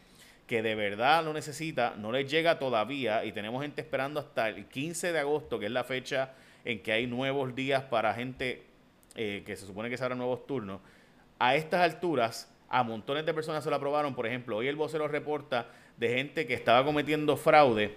que 0.50 0.62
de 0.62 0.75
verdad 0.75 1.25
lo 1.25 1.33
necesita, 1.33 1.95
no 1.97 2.11
les 2.11 2.28
llega 2.28 2.59
todavía 2.59 3.25
y 3.25 3.30
tenemos 3.30 3.62
gente 3.62 3.83
esperando 3.83 4.19
hasta 4.19 4.49
el 4.49 4.66
15 4.66 5.12
de 5.12 5.21
agosto, 5.21 5.61
que 5.61 5.66
es 5.66 5.71
la 5.71 5.85
fecha 5.85 6.33
en 6.64 6.83
que 6.83 6.90
hay 6.90 7.07
nuevos 7.07 7.54
días 7.54 7.85
para 7.85 8.12
gente 8.14 8.64
eh, 9.14 9.45
que 9.47 9.54
se 9.54 9.64
supone 9.64 9.88
que 9.88 9.97
se 9.97 10.02
abran 10.02 10.19
nuevos 10.19 10.49
turnos. 10.49 10.80
A 11.38 11.54
estas 11.54 11.83
alturas, 11.83 12.52
a 12.69 12.83
montones 12.83 13.25
de 13.26 13.33
personas 13.33 13.62
se 13.62 13.71
lo 13.71 13.76
aprobaron. 13.76 14.16
Por 14.16 14.26
ejemplo, 14.26 14.57
hoy 14.57 14.66
el 14.66 14.75
vocero 14.75 15.07
reporta 15.07 15.69
de 15.99 16.09
gente 16.09 16.49
que 16.49 16.54
estaba 16.54 16.85
cometiendo 16.85 17.37
fraude, 17.37 17.95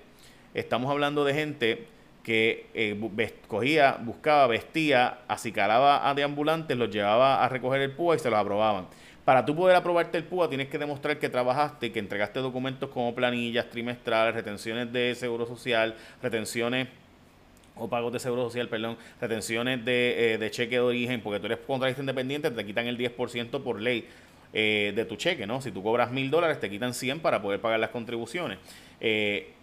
estamos 0.53 0.91
hablando 0.91 1.25
de 1.25 1.33
gente 1.33 1.87
que 2.21 2.67
eh, 2.75 3.31
cogía, 3.47 3.97
buscaba, 3.99 4.45
vestía, 4.45 5.21
acicalaba 5.27 6.07
a 6.07 6.13
deambulantes, 6.13 6.77
los 6.77 6.91
llevaba 6.91 7.43
a 7.43 7.49
recoger 7.49 7.81
el 7.81 7.93
PUA 7.93 8.17
y 8.17 8.19
se 8.19 8.29
los 8.29 8.37
aprobaban. 8.37 8.89
Para 9.25 9.45
tú 9.45 9.55
poder 9.55 9.75
aprobarte 9.75 10.17
el 10.17 10.25
PUA 10.25 10.49
tienes 10.49 10.67
que 10.67 10.77
demostrar 10.77 11.17
que 11.17 11.29
trabajaste, 11.29 11.91
que 11.93 11.99
entregaste 11.99 12.39
documentos 12.39 12.89
como 12.89 13.15
planillas 13.15 13.69
trimestrales, 13.69 14.35
retenciones 14.35 14.91
de 14.91 15.15
seguro 15.15 15.45
social, 15.45 15.95
retenciones 16.21 16.89
o 17.75 17.87
pagos 17.89 18.11
de 18.11 18.19
seguro 18.19 18.43
social, 18.43 18.67
perdón, 18.67 18.97
retenciones 19.21 19.83
de, 19.85 20.35
eh, 20.35 20.51
cheque 20.51 20.75
de 20.75 20.81
origen, 20.81 21.21
porque 21.21 21.39
tú 21.39 21.45
eres 21.45 21.59
contratista 21.59 22.01
independiente, 22.01 22.51
te 22.51 22.65
quitan 22.65 22.85
el 22.87 22.97
10% 22.97 23.63
por 23.63 23.81
ley 23.81 24.07
eh, 24.51 24.91
de 24.93 25.05
tu 25.05 25.15
cheque, 25.15 25.47
¿no? 25.47 25.61
Si 25.61 25.71
tú 25.71 25.81
cobras 25.81 26.11
mil 26.11 26.29
dólares, 26.29 26.59
te 26.59 26.69
quitan 26.69 26.93
100 26.93 27.21
para 27.21 27.41
poder 27.41 27.61
pagar 27.61 27.79
las 27.79 27.91
contribuciones. 27.91 28.59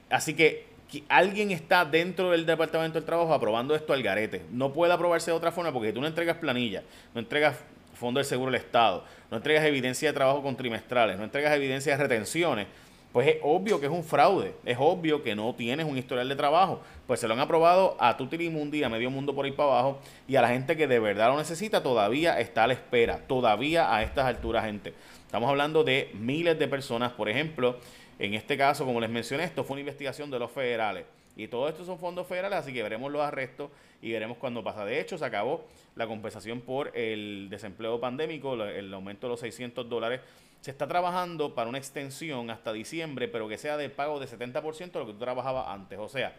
así 0.08 0.34
que 0.34 0.70
alguien 1.08 1.50
está 1.50 1.84
dentro 1.84 2.30
del 2.30 2.46
Departamento 2.46 2.98
del 2.98 3.04
Trabajo 3.04 3.32
aprobando 3.32 3.74
esto 3.74 3.92
al 3.92 4.02
garete. 4.02 4.42
No 4.50 4.72
puede 4.72 4.92
aprobarse 4.92 5.30
de 5.30 5.36
otra 5.36 5.52
forma 5.52 5.72
porque 5.72 5.92
tú 5.92 6.00
no 6.00 6.06
entregas 6.06 6.38
planilla, 6.38 6.82
no 7.14 7.20
entregas 7.20 7.62
fondo 8.00 8.18
del 8.18 8.24
seguro 8.24 8.50
del 8.50 8.60
Estado, 8.60 9.04
no 9.30 9.36
entregas 9.36 9.64
evidencia 9.64 10.08
de 10.08 10.14
trabajo 10.14 10.42
con 10.42 10.56
trimestrales, 10.56 11.18
no 11.18 11.24
entregas 11.24 11.54
evidencia 11.54 11.96
de 11.96 12.02
retenciones. 12.02 12.66
Pues 13.12 13.26
es 13.26 13.36
obvio 13.42 13.80
que 13.80 13.86
es 13.86 13.92
un 13.92 14.04
fraude, 14.04 14.54
es 14.64 14.76
obvio 14.78 15.22
que 15.22 15.34
no 15.34 15.52
tienes 15.54 15.84
un 15.84 15.98
historial 15.98 16.28
de 16.28 16.36
trabajo. 16.36 16.80
Pues 17.08 17.18
se 17.18 17.26
lo 17.26 17.34
han 17.34 17.40
aprobado 17.40 17.96
a 17.98 18.16
Tutirimundi, 18.16 18.84
a 18.84 18.88
medio 18.88 19.10
mundo 19.10 19.34
por 19.34 19.44
ahí 19.44 19.50
para 19.50 19.70
abajo, 19.70 20.00
y 20.28 20.36
a 20.36 20.42
la 20.42 20.48
gente 20.48 20.76
que 20.76 20.86
de 20.86 21.00
verdad 21.00 21.28
lo 21.28 21.36
necesita 21.36 21.82
todavía 21.82 22.38
está 22.38 22.64
a 22.64 22.66
la 22.68 22.74
espera, 22.74 23.18
todavía 23.26 23.94
a 23.94 24.02
estas 24.02 24.26
alturas, 24.26 24.64
gente. 24.64 24.94
Estamos 25.26 25.50
hablando 25.50 25.82
de 25.82 26.10
miles 26.14 26.58
de 26.58 26.68
personas, 26.68 27.12
por 27.12 27.28
ejemplo, 27.28 27.78
en 28.18 28.34
este 28.34 28.56
caso, 28.56 28.84
como 28.84 29.00
les 29.00 29.10
mencioné, 29.10 29.44
esto 29.44 29.64
fue 29.64 29.74
una 29.74 29.80
investigación 29.80 30.30
de 30.30 30.38
los 30.38 30.50
federales. 30.50 31.04
Y 31.42 31.48
todo 31.48 31.68
esto 31.68 31.86
son 31.86 31.98
fondos 31.98 32.26
federales, 32.26 32.58
así 32.58 32.72
que 32.72 32.82
veremos 32.82 33.10
los 33.10 33.22
arrestos 33.22 33.70
y 34.02 34.12
veremos 34.12 34.36
cuándo 34.36 34.62
pasa. 34.62 34.84
De 34.84 35.00
hecho, 35.00 35.16
se 35.16 35.24
acabó 35.24 35.64
la 35.96 36.06
compensación 36.06 36.60
por 36.60 36.94
el 36.94 37.48
desempleo 37.48 37.98
pandémico, 37.98 38.62
el 38.62 38.92
aumento 38.92 39.26
de 39.26 39.30
los 39.30 39.40
600 39.40 39.88
dólares. 39.88 40.20
Se 40.60 40.70
está 40.70 40.86
trabajando 40.86 41.54
para 41.54 41.70
una 41.70 41.78
extensión 41.78 42.50
hasta 42.50 42.74
diciembre, 42.74 43.26
pero 43.26 43.48
que 43.48 43.56
sea 43.56 43.78
de 43.78 43.88
pago 43.88 44.20
de 44.20 44.26
70% 44.26 44.92
de 44.92 44.98
lo 44.98 45.06
que 45.06 45.12
tú 45.14 45.18
trabajabas 45.18 45.68
antes. 45.68 45.98
O 45.98 46.10
sea, 46.10 46.36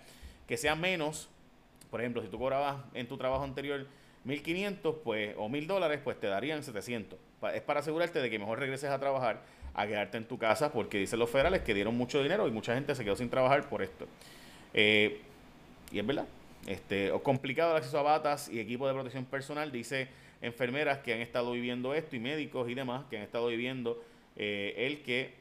que 0.48 0.56
sea 0.56 0.76
menos, 0.76 1.30
por 1.90 2.02
ejemplo, 2.02 2.22
si 2.22 2.28
tú 2.28 2.38
cobrabas 2.38 2.78
en 2.94 3.08
tu 3.08 3.18
trabajo 3.18 3.44
anterior 3.44 3.88
1.500 4.28 4.98
pues, 5.04 5.34
o 5.36 5.50
1.000 5.50 5.66
dólares, 5.66 6.00
pues 6.04 6.20
te 6.20 6.28
darían 6.28 6.64
700. 6.64 7.18
Es 7.56 7.62
para 7.64 7.80
asegurarte 7.80 8.22
de 8.22 8.30
que 8.30 8.38
mejor 8.38 8.60
regreses 8.60 8.92
a 8.92 9.00
trabajar 9.00 9.42
a 9.74 9.88
quedarte 9.88 10.18
en 10.18 10.26
tu 10.26 10.38
casa 10.38 10.72
porque 10.72 11.00
dicen 11.00 11.18
los 11.18 11.30
federales 11.30 11.62
que 11.62 11.74
dieron 11.74 11.98
mucho 11.98 12.22
dinero 12.22 12.48
y 12.48 12.52
mucha 12.52 12.76
gente 12.76 12.94
se 12.94 13.04
quedó 13.04 13.16
sin 13.16 13.30
trabajar 13.30 13.68
por 13.68 13.82
esto. 13.82 14.06
Eh, 14.74 15.22
y 15.92 16.00
es 16.00 16.06
verdad. 16.06 16.28
Este, 16.68 17.12
complicado 17.24 17.72
el 17.72 17.78
acceso 17.78 17.98
a 18.00 18.04
batas 18.04 18.50
y 18.50 18.60
equipo 18.60 18.88
de 18.88 18.94
protección 18.94 19.26
personal, 19.26 19.72
dice 19.72 20.10
enfermeras 20.42 21.00
que 21.00 21.14
han 21.14 21.22
estado 21.22 21.52
viviendo 21.52 21.94
esto 21.94 22.16
y 22.16 22.20
médicos 22.20 22.70
y 22.70 22.74
demás 22.74 23.06
que 23.10 23.18
han 23.18 23.24
estado 23.24 23.48
viviendo 23.48 24.04
eh, 24.36 24.74
el 24.78 25.04
que 25.04 25.36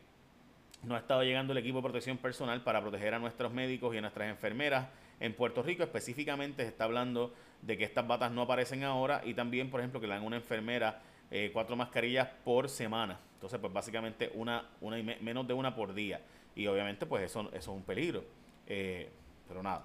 no 0.83 0.95
ha 0.95 0.99
estado 0.99 1.23
llegando 1.23 1.53
el 1.53 1.59
equipo 1.59 1.79
de 1.79 1.83
protección 1.83 2.17
personal 2.19 2.63
para 2.63 2.81
proteger 2.81 3.15
a 3.15 3.19
nuestros 3.19 3.53
médicos 3.53 3.95
y 3.95 3.99
a 3.99 4.01
nuestras 4.01 4.31
enfermeras 4.31 4.89
en 5.21 5.35
Puerto 5.35 5.63
Rico. 5.63 5.83
Específicamente 5.83 6.63
se 6.63 6.69
está 6.69 6.85
hablando 6.85 7.35
de 7.63 7.77
que 7.77 7.85
estas 7.85 8.07
batas 8.07 8.33
no 8.33 8.43
aparecen 8.43 8.85
ahora 8.85 9.21
y 9.25 9.35
también, 9.35 9.71
por 9.71 9.81
ejemplo, 9.81 10.01
que 10.01 10.07
le 10.07 10.15
dan 10.15 10.25
una 10.25 10.37
enfermera 10.37 11.03
eh, 11.31 11.51
cuatro 11.53 11.77
mascarillas 11.77 12.29
por 12.45 12.69
semana. 12.69 13.19
Entonces, 13.35 13.59
pues 13.61 13.73
básicamente 13.73 14.31
una, 14.35 14.65
una 14.81 14.99
y 14.99 15.03
menos 15.03 15.47
de 15.47 15.55
una 15.55 15.75
por 15.75 15.93
día. 15.93 16.21
Y 16.57 16.67
obviamente, 16.67 17.07
pues 17.07 17.25
eso, 17.25 17.43
eso 17.49 17.57
es 17.59 17.69
un 17.69 17.83
peligro. 17.83 18.25
Eh, 18.67 19.11
pero 19.51 19.63
nada. 19.63 19.85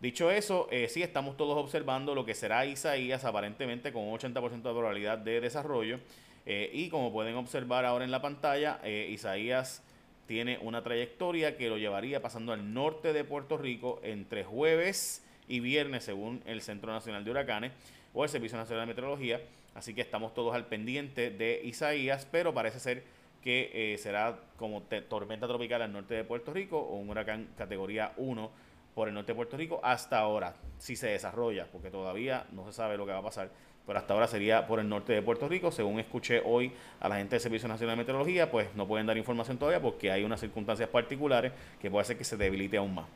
Dicho 0.00 0.32
eso, 0.32 0.66
eh, 0.72 0.88
sí 0.88 1.02
estamos 1.02 1.36
todos 1.36 1.56
observando 1.56 2.14
lo 2.16 2.24
que 2.24 2.34
será 2.34 2.66
Isaías 2.66 3.24
aparentemente 3.24 3.92
con 3.92 4.02
un 4.02 4.18
80% 4.18 4.50
de 4.50 4.60
probabilidad 4.60 5.18
de 5.18 5.40
desarrollo. 5.40 6.00
Eh, 6.46 6.70
y 6.74 6.88
como 6.88 7.12
pueden 7.12 7.36
observar 7.36 7.84
ahora 7.84 8.04
en 8.04 8.10
la 8.10 8.20
pantalla, 8.20 8.80
Isaías 8.84 9.82
tiene 10.26 10.58
una 10.62 10.82
trayectoria 10.82 11.56
que 11.56 11.68
lo 11.68 11.78
llevaría 11.78 12.20
pasando 12.20 12.52
al 12.52 12.74
norte 12.74 13.12
de 13.12 13.24
Puerto 13.24 13.56
Rico 13.56 14.00
entre 14.02 14.44
jueves 14.44 15.22
y 15.48 15.60
viernes, 15.60 16.04
según 16.04 16.42
el 16.46 16.62
Centro 16.62 16.92
Nacional 16.92 17.24
de 17.24 17.30
Huracanes 17.30 17.72
o 18.12 18.24
el 18.24 18.30
Servicio 18.30 18.56
Nacional 18.56 18.86
de 18.86 18.92
Meteorología. 18.92 19.40
Así 19.74 19.92
que 19.92 20.00
estamos 20.00 20.34
todos 20.34 20.54
al 20.54 20.66
pendiente 20.66 21.30
de 21.30 21.60
Isaías, 21.64 22.26
pero 22.30 22.54
parece 22.54 22.78
ser 22.80 23.02
que 23.42 23.70
eh, 23.74 23.98
será 23.98 24.38
como 24.56 24.82
tormenta 24.82 25.46
tropical 25.46 25.82
al 25.82 25.92
norte 25.92 26.14
de 26.14 26.24
Puerto 26.24 26.52
Rico 26.52 26.78
o 26.78 26.96
un 26.96 27.10
huracán 27.10 27.48
categoría 27.58 28.12
1 28.16 28.50
por 28.94 29.08
el 29.08 29.14
norte 29.14 29.32
de 29.32 29.36
Puerto 29.36 29.56
Rico 29.56 29.80
hasta 29.82 30.18
ahora, 30.18 30.54
si 30.78 30.96
se 30.96 31.08
desarrolla, 31.08 31.66
porque 31.70 31.90
todavía 31.90 32.46
no 32.52 32.64
se 32.66 32.72
sabe 32.72 32.96
lo 32.96 33.06
que 33.06 33.12
va 33.12 33.18
a 33.18 33.22
pasar, 33.22 33.50
pero 33.86 33.98
hasta 33.98 34.14
ahora 34.14 34.26
sería 34.26 34.66
por 34.66 34.80
el 34.80 34.88
norte 34.88 35.12
de 35.12 35.22
Puerto 35.22 35.48
Rico, 35.48 35.70
según 35.70 36.00
escuché 36.00 36.40
hoy 36.44 36.72
a 37.00 37.08
la 37.08 37.16
gente 37.16 37.34
del 37.34 37.40
Servicio 37.40 37.68
Nacional 37.68 37.96
de 37.96 38.02
Meteorología, 38.02 38.50
pues 38.50 38.68
no 38.74 38.86
pueden 38.86 39.06
dar 39.06 39.16
información 39.18 39.58
todavía 39.58 39.80
porque 39.80 40.10
hay 40.10 40.24
unas 40.24 40.40
circunstancias 40.40 40.88
particulares 40.88 41.52
que 41.80 41.90
puede 41.90 42.02
hacer 42.02 42.16
que 42.16 42.24
se 42.24 42.36
debilite 42.36 42.76
aún 42.76 42.94
más. 42.94 43.06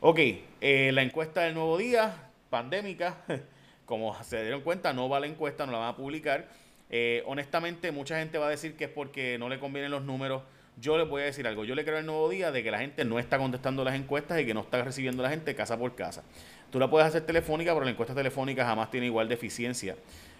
Ok, 0.00 0.18
eh, 0.60 0.90
la 0.92 1.02
encuesta 1.02 1.42
del 1.42 1.54
nuevo 1.54 1.78
día, 1.78 2.30
pandémica, 2.50 3.18
como 3.86 4.20
se 4.24 4.42
dieron 4.42 4.62
cuenta, 4.62 4.92
no 4.92 5.08
va 5.08 5.20
la 5.20 5.26
encuesta, 5.26 5.64
no 5.64 5.72
la 5.72 5.78
van 5.78 5.88
a 5.90 5.96
publicar. 5.96 6.48
Eh, 6.90 7.22
honestamente, 7.26 7.92
mucha 7.92 8.18
gente 8.18 8.36
va 8.36 8.46
a 8.46 8.50
decir 8.50 8.76
que 8.76 8.84
es 8.84 8.90
porque 8.90 9.38
no 9.38 9.48
le 9.48 9.60
convienen 9.60 9.92
los 9.92 10.02
números. 10.02 10.42
Yo 10.80 10.96
les 10.98 11.08
voy 11.08 11.22
a 11.22 11.24
decir 11.26 11.46
algo. 11.46 11.64
Yo 11.64 11.74
le 11.74 11.84
creo 11.84 11.98
el 11.98 12.06
nuevo 12.06 12.28
día 12.28 12.50
de 12.50 12.62
que 12.62 12.70
la 12.70 12.78
gente 12.78 13.04
no 13.04 13.18
está 13.18 13.38
contestando 13.38 13.84
las 13.84 13.94
encuestas 13.94 14.40
y 14.40 14.46
que 14.46 14.54
no 14.54 14.60
está 14.60 14.82
recibiendo 14.82 15.22
la 15.22 15.30
gente 15.30 15.54
casa 15.54 15.78
por 15.78 15.94
casa. 15.94 16.22
Tú 16.70 16.78
la 16.78 16.88
puedes 16.88 17.06
hacer 17.06 17.22
telefónica, 17.22 17.72
pero 17.72 17.84
la 17.84 17.90
encuesta 17.90 18.14
telefónica 18.14 18.64
jamás 18.64 18.90
tiene 18.90 19.06
igual 19.06 19.28
de 19.28 19.34
eficiencia. 19.34 19.96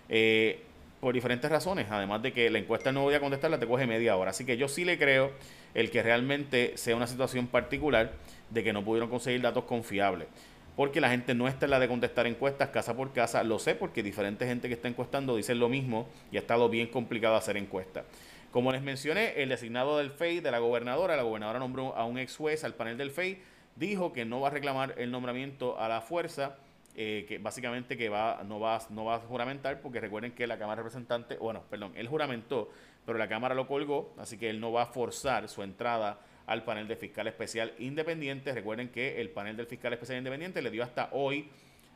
Eh, 0.09 0.63
por 1.01 1.15
diferentes 1.15 1.51
razones. 1.51 1.87
Además 1.91 2.23
de 2.23 2.33
que 2.33 2.49
la 2.49 2.59
encuesta 2.59 2.91
del 2.91 2.95
nuevo 2.95 3.11
día 3.11 3.21
contestarla 3.21 3.59
te 3.59 3.67
coge 3.67 3.87
media 3.87 4.17
hora. 4.17 4.31
Así 4.31 4.45
que 4.45 4.57
yo 4.57 4.69
sí 4.69 4.85
le 4.85 4.99
creo 4.99 5.33
el 5.75 5.91
que 5.91 6.03
realmente 6.03 6.77
sea 6.77 6.97
una 6.97 7.07
situación 7.07 7.49
particular 7.49 8.13
de 8.51 8.63
que 8.63 8.73
no 8.73 8.85
pudieron 8.85 9.11
conseguir 9.11 9.43
datos 9.43 9.65
confiables 9.65 10.29
porque 10.77 11.01
la 11.01 11.11
gente 11.11 11.35
no 11.35 11.49
está 11.49 11.67
en 11.67 11.71
la 11.71 11.79
de 11.81 11.89
contestar 11.89 12.27
encuestas 12.27 12.71
casa 12.71 12.97
por 12.97 13.13
casa. 13.13 13.43
Lo 13.43 13.59
sé 13.59 13.75
porque 13.75 14.03
diferentes 14.03 14.49
gente 14.49 14.69
que 14.69 14.75
está 14.75 14.89
encuestando 14.89 15.37
dicen 15.37 15.59
lo 15.59 15.69
mismo 15.69 16.09
y 16.31 16.37
ha 16.37 16.41
estado 16.41 16.69
bien 16.69 16.87
complicado 16.89 17.37
hacer 17.37 17.57
encuestas. 17.57 18.05
Como 18.53 18.71
les 18.71 18.83
mencioné, 18.83 19.43
el 19.43 19.49
designado 19.49 19.97
del 19.97 20.11
FEI 20.11 20.41
de 20.41 20.51
la 20.51 20.59
gobernadora, 20.59 21.17
la 21.17 21.23
gobernadora 21.23 21.59
nombró 21.59 21.97
a 21.97 22.05
un 22.05 22.19
ex 22.19 22.37
juez 22.37 22.65
al 22.65 22.75
panel 22.75 22.99
del 22.99 23.11
FEI, 23.11 23.41
dijo 23.77 24.13
que 24.13 24.27
no 24.27 24.41
va 24.41 24.49
a 24.49 24.51
reclamar 24.51 24.95
el 24.99 25.11
nombramiento 25.11 25.81
a 25.81 25.89
la 25.89 26.03
fuerza, 26.03 26.57
eh, 26.95 27.25
que 27.27 27.39
básicamente 27.39 27.97
que 27.97 28.11
va, 28.11 28.43
no, 28.47 28.61
va, 28.61 28.79
no 28.91 29.07
va 29.07 29.15
a 29.15 29.19
juramentar, 29.21 29.81
porque 29.81 30.01
recuerden 30.01 30.33
que 30.33 30.47
la 30.47 30.59
Cámara 30.59 30.77
de 30.77 30.83
Representantes, 30.83 31.39
bueno, 31.39 31.63
perdón, 31.71 31.93
él 31.97 32.07
juramentó, 32.09 32.71
pero 33.07 33.17
la 33.17 33.27
Cámara 33.27 33.55
lo 33.55 33.67
colgó, 33.67 34.13
así 34.19 34.37
que 34.37 34.51
él 34.51 34.61
no 34.61 34.71
va 34.71 34.83
a 34.83 34.87
forzar 34.87 35.49
su 35.49 35.63
entrada 35.63 36.19
al 36.45 36.63
panel 36.63 36.87
de 36.87 36.97
fiscal 36.97 37.27
especial 37.29 37.73
independiente. 37.79 38.53
Recuerden 38.53 38.91
que 38.91 39.23
el 39.23 39.31
panel 39.31 39.57
del 39.57 39.67
fiscal 39.67 39.95
especial 39.95 40.19
independiente 40.19 40.61
le 40.61 40.71
dio 40.71 40.83
hasta 40.83 41.09
hoy 41.13 41.49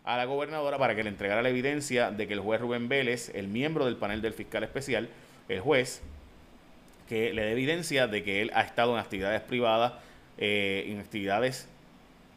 a 0.05 0.17
la 0.17 0.25
gobernadora 0.25 0.79
para 0.79 0.97
que 0.97 1.03
le 1.03 1.11
entregara 1.11 1.43
la 1.43 1.51
evidencia 1.51 2.11
de 2.11 2.27
que 2.27 2.33
el 2.33 2.41
juez 2.41 2.63
Rubén 2.63 2.89
Vélez, 2.89 3.31
el 3.35 3.49
miembro 3.49 3.85
del 3.85 3.97
panel 3.97 4.23
del 4.23 4.33
fiscal 4.33 4.65
especial, 4.65 5.11
el 5.51 5.61
juez, 5.61 6.03
que 7.09 7.33
le 7.33 7.43
dé 7.43 7.53
evidencia 7.53 8.07
de 8.07 8.23
que 8.23 8.43
él 8.43 8.51
ha 8.55 8.63
estado 8.63 8.95
en 8.95 8.99
actividades 8.99 9.43
privadas, 9.43 9.95
eh, 10.39 10.85
en 10.89 10.99
actividades 10.99 11.69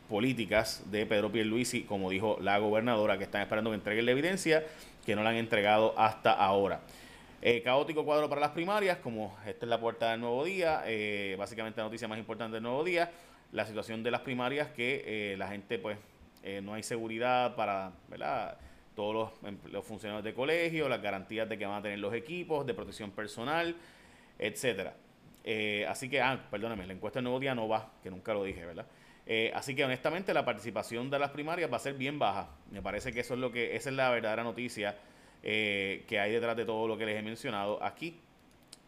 políticas 0.10 0.84
de 0.92 1.06
Pedro 1.06 1.32
Pierluisi, 1.32 1.84
como 1.84 2.10
dijo 2.10 2.38
la 2.42 2.58
gobernadora, 2.58 3.18
que 3.18 3.24
están 3.24 3.42
esperando 3.42 3.70
que 3.70 3.76
entreguen 3.76 4.06
la 4.06 4.12
evidencia, 4.12 4.66
que 5.06 5.16
no 5.16 5.24
la 5.24 5.30
han 5.30 5.38
entregado 5.38 5.98
hasta 5.98 6.34
ahora. 6.34 6.82
Eh, 7.42 7.62
caótico 7.62 8.04
cuadro 8.04 8.28
para 8.28 8.42
las 8.42 8.52
primarias, 8.52 8.98
como 8.98 9.38
esta 9.46 9.66
es 9.66 9.70
la 9.70 9.80
puerta 9.80 10.12
del 10.12 10.20
nuevo 10.20 10.44
día, 10.44 10.82
eh, 10.86 11.36
básicamente 11.40 11.80
la 11.80 11.86
noticia 11.86 12.08
más 12.08 12.20
importante 12.20 12.56
del 12.56 12.64
nuevo 12.64 12.84
día, 12.84 13.12
la 13.54 13.66
situación 13.66 14.04
de 14.04 14.12
las 14.12 14.22
primarias 14.22 14.68
que 14.72 15.04
eh, 15.06 15.38
la 15.38 15.48
gente 15.48 15.80
pues 15.80 15.98
no 16.64 16.74
hay 16.74 16.84
seguridad 16.84 17.56
para 17.56 17.92
¿verdad? 18.08 18.58
todos 18.96 19.14
los, 19.14 19.50
em, 19.50 19.58
los, 19.72 19.86
funcionarios 19.86 20.24
de 20.24 20.34
colegio, 20.34 20.88
las 20.88 21.02
garantías 21.02 21.48
de 21.50 21.58
que 21.58 21.66
van 21.66 21.80
a 21.80 21.82
tener 21.82 22.00
los 22.00 22.14
equipos 22.14 22.66
de 22.66 22.74
protección 22.74 23.12
personal, 23.12 23.76
etcétera. 24.40 24.96
así 25.88 26.10
que, 26.10 26.22
ah, 26.22 26.48
perdóname, 26.50 26.88
la 26.88 26.94
encuesta 26.94 27.20
del 27.20 27.26
nuevo 27.26 27.40
día 27.40 27.54
no 27.54 27.68
va, 27.68 27.92
que 28.02 28.10
nunca 28.10 28.34
lo 28.34 28.44
dije, 28.44 28.66
¿verdad? 28.66 28.86
así 29.54 29.76
que 29.76 29.86
honestamente 29.86 30.34
la 30.34 30.44
participación 30.44 31.12
de 31.12 31.20
las 31.20 31.30
primarias 31.30 31.72
va 31.72 31.78
a 31.78 31.80
ser 31.80 31.94
bien 31.94 32.18
baja. 32.18 32.50
Me 32.72 32.82
parece 32.82 33.14
que 33.14 33.20
eso 33.20 33.36
es 33.36 33.40
lo 33.40 33.52
que, 33.52 33.76
esa 33.76 33.90
es 33.90 33.96
la 33.96 34.10
verdadera 34.10 34.44
noticia 34.44 34.96
eh, 35.42 36.04
que 36.06 36.20
hay 36.20 36.34
detrás 36.34 36.58
de 36.58 36.66
todo 36.66 36.86
lo 36.88 36.98
que 36.98 37.06
les 37.06 37.18
he 37.18 37.22
mencionado 37.22 37.82
aquí. 37.82 38.20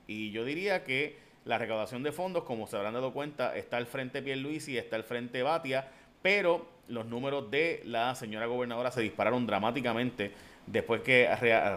Y 0.07 0.31
yo 0.31 0.43
diría 0.43 0.83
que 0.83 1.17
la 1.45 1.57
recaudación 1.57 2.03
de 2.03 2.11
fondos, 2.11 2.43
como 2.43 2.67
se 2.67 2.75
habrán 2.75 2.93
dado 2.93 3.13
cuenta, 3.13 3.55
está 3.55 3.77
al 3.77 3.85
frente 3.85 4.21
Pierluisi 4.21 4.73
y 4.73 4.77
está 4.77 4.97
al 4.97 5.03
frente 5.03 5.43
Batia, 5.43 5.87
pero 6.21 6.67
los 6.89 7.05
números 7.05 7.49
de 7.49 7.81
la 7.85 8.13
señora 8.15 8.47
gobernadora 8.47 8.91
se 8.91 9.01
dispararon 9.01 9.47
dramáticamente 9.47 10.33
después 10.67 11.01
que 11.01 11.29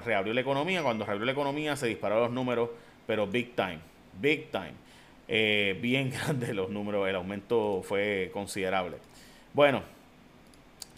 reabrió 0.05 0.35
la 0.35 0.41
economía. 0.41 0.83
Cuando 0.83 1.05
reabrió 1.05 1.25
la 1.25 1.33
economía 1.33 1.77
se 1.77 1.87
dispararon 1.87 2.25
los 2.25 2.33
números, 2.33 2.71
pero 3.07 3.27
big 3.27 3.55
time, 3.55 3.79
big 4.21 4.51
time. 4.51 4.73
eh, 5.29 5.79
bien 5.81 6.11
grande 6.27 6.53
los 6.55 6.71
números, 6.71 7.09
el 7.09 7.15
aumento 7.17 7.83
fue 7.83 8.31
considerable. 8.33 8.97
Bueno, 9.53 9.83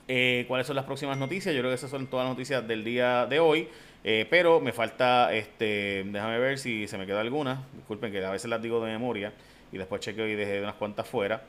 eh, 0.08 0.44
¿cuáles 0.48 0.66
son 0.66 0.76
las 0.76 0.84
próximas 0.84 1.18
noticias? 1.18 1.54
Yo 1.54 1.60
creo 1.60 1.70
que 1.70 1.76
esas 1.76 1.90
son 1.90 2.06
todas 2.06 2.24
las 2.26 2.34
noticias 2.34 2.66
del 2.66 2.84
día 2.84 3.26
de 3.26 3.40
hoy. 3.40 3.68
pero 4.30 4.60
me 4.60 4.72
falta, 4.72 5.34
este, 5.34 6.04
déjame 6.06 6.38
ver 6.38 6.58
si 6.58 6.86
se 6.86 6.96
me 6.96 7.06
queda 7.06 7.20
alguna. 7.20 7.64
Disculpen 7.74 8.12
que 8.12 8.24
a 8.24 8.30
veces 8.30 8.48
las 8.48 8.62
digo 8.62 8.84
de 8.84 8.92
memoria 8.92 9.32
y 9.72 9.78
después 9.78 10.00
chequeo 10.00 10.28
y 10.28 10.34
dejé 10.36 10.60
unas 10.62 10.74
cuantas 10.74 11.08
fuera. 11.08 11.42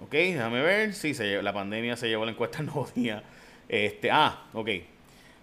ok, 0.00 0.10
déjame 0.12 0.62
ver. 0.62 0.94
Sí, 0.94 1.14
se, 1.14 1.42
la 1.42 1.52
pandemia 1.52 1.96
se 1.96 2.08
llevó 2.08 2.24
la 2.24 2.32
encuesta 2.32 2.58
el 2.60 2.66
nuevo 2.66 2.88
día. 2.94 3.22
Este, 3.68 4.10
ah, 4.10 4.44
ok. 4.52 4.68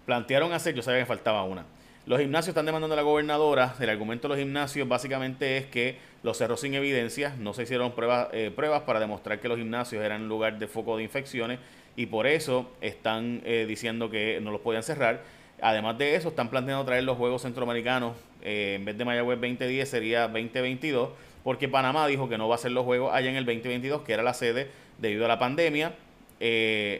Plantearon 0.06 0.52
hacer, 0.52 0.74
yo 0.74 0.82
sabía 0.82 1.00
que 1.00 1.06
faltaba 1.06 1.42
una. 1.44 1.64
Los 2.06 2.18
gimnasios 2.18 2.48
están 2.48 2.64
demandando 2.64 2.94
a 2.94 2.96
la 2.96 3.02
gobernadora. 3.02 3.74
El 3.78 3.90
argumento 3.90 4.26
de 4.26 4.28
los 4.30 4.38
gimnasios 4.38 4.88
básicamente 4.88 5.58
es 5.58 5.66
que 5.66 5.98
los 6.22 6.38
cerró 6.38 6.56
sin 6.56 6.74
evidencia. 6.74 7.34
No 7.38 7.52
se 7.52 7.64
hicieron 7.64 7.92
pruebas, 7.92 8.28
eh, 8.32 8.50
pruebas 8.54 8.82
para 8.82 9.00
demostrar 9.00 9.38
que 9.38 9.48
los 9.48 9.58
gimnasios 9.58 10.02
eran 10.02 10.26
lugar 10.26 10.58
de 10.58 10.66
foco 10.66 10.96
de 10.96 11.02
infecciones 11.02 11.58
y 11.96 12.06
por 12.06 12.26
eso 12.26 12.72
están 12.80 13.42
eh, 13.44 13.66
diciendo 13.68 14.08
que 14.08 14.40
no 14.40 14.50
los 14.50 14.62
podían 14.62 14.82
cerrar. 14.82 15.22
Además 15.60 15.98
de 15.98 16.14
eso, 16.14 16.30
están 16.30 16.48
planteando 16.48 16.86
traer 16.86 17.04
los 17.04 17.18
Juegos 17.18 17.42
Centroamericanos. 17.42 18.16
Eh, 18.40 18.76
en 18.76 18.86
vez 18.86 18.96
de 18.96 19.04
Mayagüez 19.04 19.38
2010 19.38 19.86
sería 19.86 20.22
2022 20.22 21.10
porque 21.44 21.68
Panamá 21.68 22.06
dijo 22.06 22.30
que 22.30 22.38
no 22.38 22.48
va 22.48 22.54
a 22.54 22.58
hacer 22.58 22.72
los 22.72 22.86
Juegos 22.86 23.12
allá 23.12 23.28
en 23.28 23.36
el 23.36 23.44
2022, 23.44 24.02
que 24.02 24.14
era 24.14 24.22
la 24.22 24.32
sede 24.32 24.70
debido 24.98 25.26
a 25.26 25.28
la 25.28 25.38
pandemia. 25.38 25.94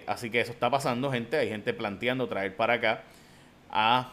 Así 0.07 0.29
que 0.31 0.41
eso 0.43 0.53
está 0.53 0.69
pasando, 0.69 1.11
gente. 1.11 1.39
Hay 1.39 1.49
gente 1.49 1.73
planteando 1.73 2.29
traer 2.29 2.55
para 2.55 2.75
acá 2.75 3.03
a 3.71 4.13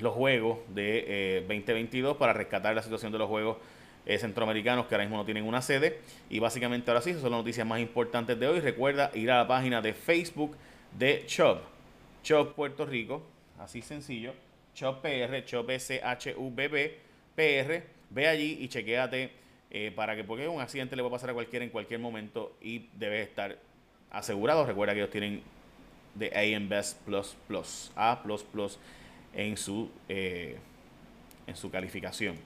los 0.00 0.14
juegos 0.14 0.58
de 0.68 1.44
2022 1.48 2.14
eh, 2.14 2.18
para 2.18 2.32
rescatar 2.32 2.74
la 2.74 2.82
situación 2.82 3.12
de 3.12 3.18
los 3.18 3.28
juegos 3.28 3.56
eh, 4.04 4.18
centroamericanos 4.18 4.86
que 4.86 4.94
ahora 4.94 5.04
mismo 5.04 5.16
no 5.16 5.24
tienen 5.24 5.44
una 5.44 5.62
sede. 5.62 6.00
Y 6.30 6.38
básicamente 6.38 6.90
ahora 6.90 7.02
sí, 7.02 7.10
esas 7.10 7.22
son 7.22 7.32
las 7.32 7.40
noticias 7.40 7.66
más 7.66 7.80
importantes 7.80 8.38
de 8.38 8.46
hoy. 8.46 8.60
Recuerda 8.60 9.10
ir 9.14 9.30
a 9.30 9.38
la 9.38 9.48
página 9.48 9.80
de 9.80 9.94
Facebook 9.94 10.56
de 10.96 11.24
Chop, 11.26 11.60
Chop 12.22 12.54
Puerto 12.54 12.86
Rico, 12.86 13.22
así 13.58 13.82
sencillo. 13.82 14.32
Chop 14.74 15.02
PR, 15.02 15.44
Chop 15.44 15.70
S-H-U-B-B, 15.70 16.98
PR. 17.34 17.82
Ve 18.10 18.28
allí 18.28 18.58
y 18.60 18.68
chequéate 18.68 19.32
para 19.94 20.16
que, 20.16 20.24
porque 20.24 20.46
un 20.48 20.60
accidente 20.60 20.96
le 20.96 21.02
va 21.02 21.08
a 21.08 21.10
pasar 21.10 21.30
a 21.30 21.34
cualquiera 21.34 21.64
en 21.64 21.70
cualquier 21.70 22.00
momento 22.00 22.56
y 22.62 22.88
debe 22.94 23.22
estar 23.22 23.58
asegurados. 24.10 24.66
Recuerda 24.66 24.94
que 24.94 25.00
ellos 25.00 25.10
tienen 25.10 25.42
de 26.14 26.56
AM 26.56 26.68
Best 26.68 27.00
Plus 27.02 27.36
Plus, 27.46 27.92
A 27.94 28.22
Plus 28.22 28.42
Plus 28.42 28.78
en 29.36 29.56
su, 29.56 29.90
eh, 30.08 30.56
en 31.46 31.54
su 31.54 31.70
calificación. 31.70 32.36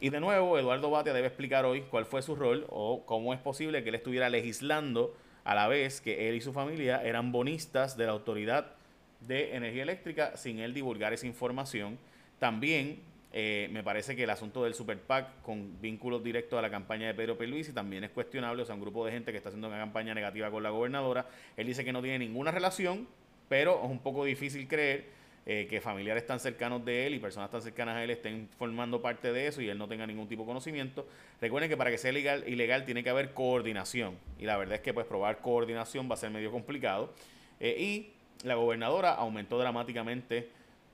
Y 0.00 0.10
de 0.10 0.20
nuevo, 0.20 0.58
Eduardo 0.58 0.90
Batia 0.90 1.12
debe 1.12 1.26
explicar 1.26 1.64
hoy 1.64 1.82
cuál 1.82 2.06
fue 2.06 2.22
su 2.22 2.34
rol 2.34 2.66
o 2.70 3.04
cómo 3.04 3.34
es 3.34 3.40
posible 3.40 3.82
que 3.82 3.90
él 3.90 3.94
estuviera 3.96 4.30
legislando 4.30 5.14
a 5.44 5.54
la 5.54 5.68
vez 5.68 6.00
que 6.00 6.28
él 6.28 6.36
y 6.36 6.40
su 6.40 6.52
familia 6.52 7.02
eran 7.02 7.32
bonistas 7.32 7.96
de 7.96 8.06
la 8.06 8.12
Autoridad 8.12 8.72
de 9.20 9.56
Energía 9.56 9.82
Eléctrica 9.82 10.36
sin 10.36 10.58
él 10.58 10.72
divulgar 10.72 11.12
esa 11.12 11.26
información. 11.26 11.98
También 12.38 13.00
eh, 13.32 13.68
me 13.72 13.82
parece 13.82 14.14
que 14.14 14.24
el 14.24 14.30
asunto 14.30 14.64
del 14.64 14.74
Super 14.74 14.98
PAC 14.98 15.42
con 15.42 15.80
vínculos 15.80 16.22
directos 16.22 16.58
a 16.58 16.62
la 16.62 16.70
campaña 16.70 17.06
de 17.06 17.14
Pedro 17.14 17.36
y 17.40 17.62
también 17.72 18.04
es 18.04 18.10
cuestionable. 18.10 18.62
O 18.62 18.66
sea, 18.66 18.74
un 18.74 18.80
grupo 18.80 19.04
de 19.04 19.12
gente 19.12 19.32
que 19.32 19.38
está 19.38 19.48
haciendo 19.48 19.68
una 19.68 19.78
campaña 19.78 20.14
negativa 20.14 20.50
con 20.50 20.62
la 20.62 20.70
gobernadora. 20.70 21.26
Él 21.56 21.66
dice 21.66 21.84
que 21.84 21.92
no 21.92 22.00
tiene 22.02 22.20
ninguna 22.20 22.50
relación, 22.50 23.08
pero 23.48 23.82
es 23.82 23.90
un 23.90 23.98
poco 23.98 24.24
difícil 24.24 24.68
creer 24.68 25.23
eh, 25.46 25.66
que 25.68 25.80
familiares 25.80 26.26
tan 26.26 26.40
cercanos 26.40 26.84
de 26.84 27.06
él 27.06 27.14
y 27.14 27.18
personas 27.18 27.50
tan 27.50 27.60
cercanas 27.60 27.96
a 27.96 28.04
él 28.04 28.10
estén 28.10 28.48
formando 28.56 29.02
parte 29.02 29.30
de 29.30 29.46
eso 29.46 29.60
y 29.60 29.68
él 29.68 29.76
no 29.76 29.86
tenga 29.86 30.06
ningún 30.06 30.26
tipo 30.26 30.42
de 30.42 30.46
conocimiento. 30.46 31.06
Recuerden 31.40 31.68
que 31.68 31.76
para 31.76 31.90
que 31.90 31.98
sea 31.98 32.12
legal, 32.12 32.44
ilegal 32.46 32.86
tiene 32.86 33.04
que 33.04 33.10
haber 33.10 33.34
coordinación. 33.34 34.16
Y 34.38 34.46
la 34.46 34.56
verdad 34.56 34.76
es 34.76 34.80
que 34.80 34.94
pues 34.94 35.06
probar 35.06 35.42
coordinación 35.42 36.08
va 36.10 36.14
a 36.14 36.16
ser 36.16 36.30
medio 36.30 36.50
complicado. 36.50 37.12
Eh, 37.60 37.76
y 37.78 38.12
la 38.46 38.54
gobernadora 38.54 39.12
aumentó 39.12 39.58
dramáticamente 39.58 40.48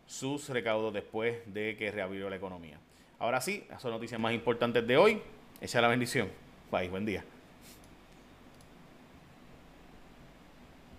sus 0.06 0.48
recaudos 0.48 0.92
después 0.92 1.38
de 1.46 1.76
que 1.76 1.92
reabrió 1.92 2.28
la 2.28 2.36
economía. 2.36 2.78
Ahora 3.20 3.40
sí, 3.40 3.64
esas 3.68 3.82
son 3.82 3.92
noticias 3.92 4.20
más 4.20 4.32
importantes 4.32 4.84
de 4.84 4.96
hoy. 4.96 5.22
Echa 5.60 5.80
la 5.80 5.88
bendición. 5.88 6.28
Bye, 6.72 6.88
buen 6.88 7.06
día. 7.06 7.24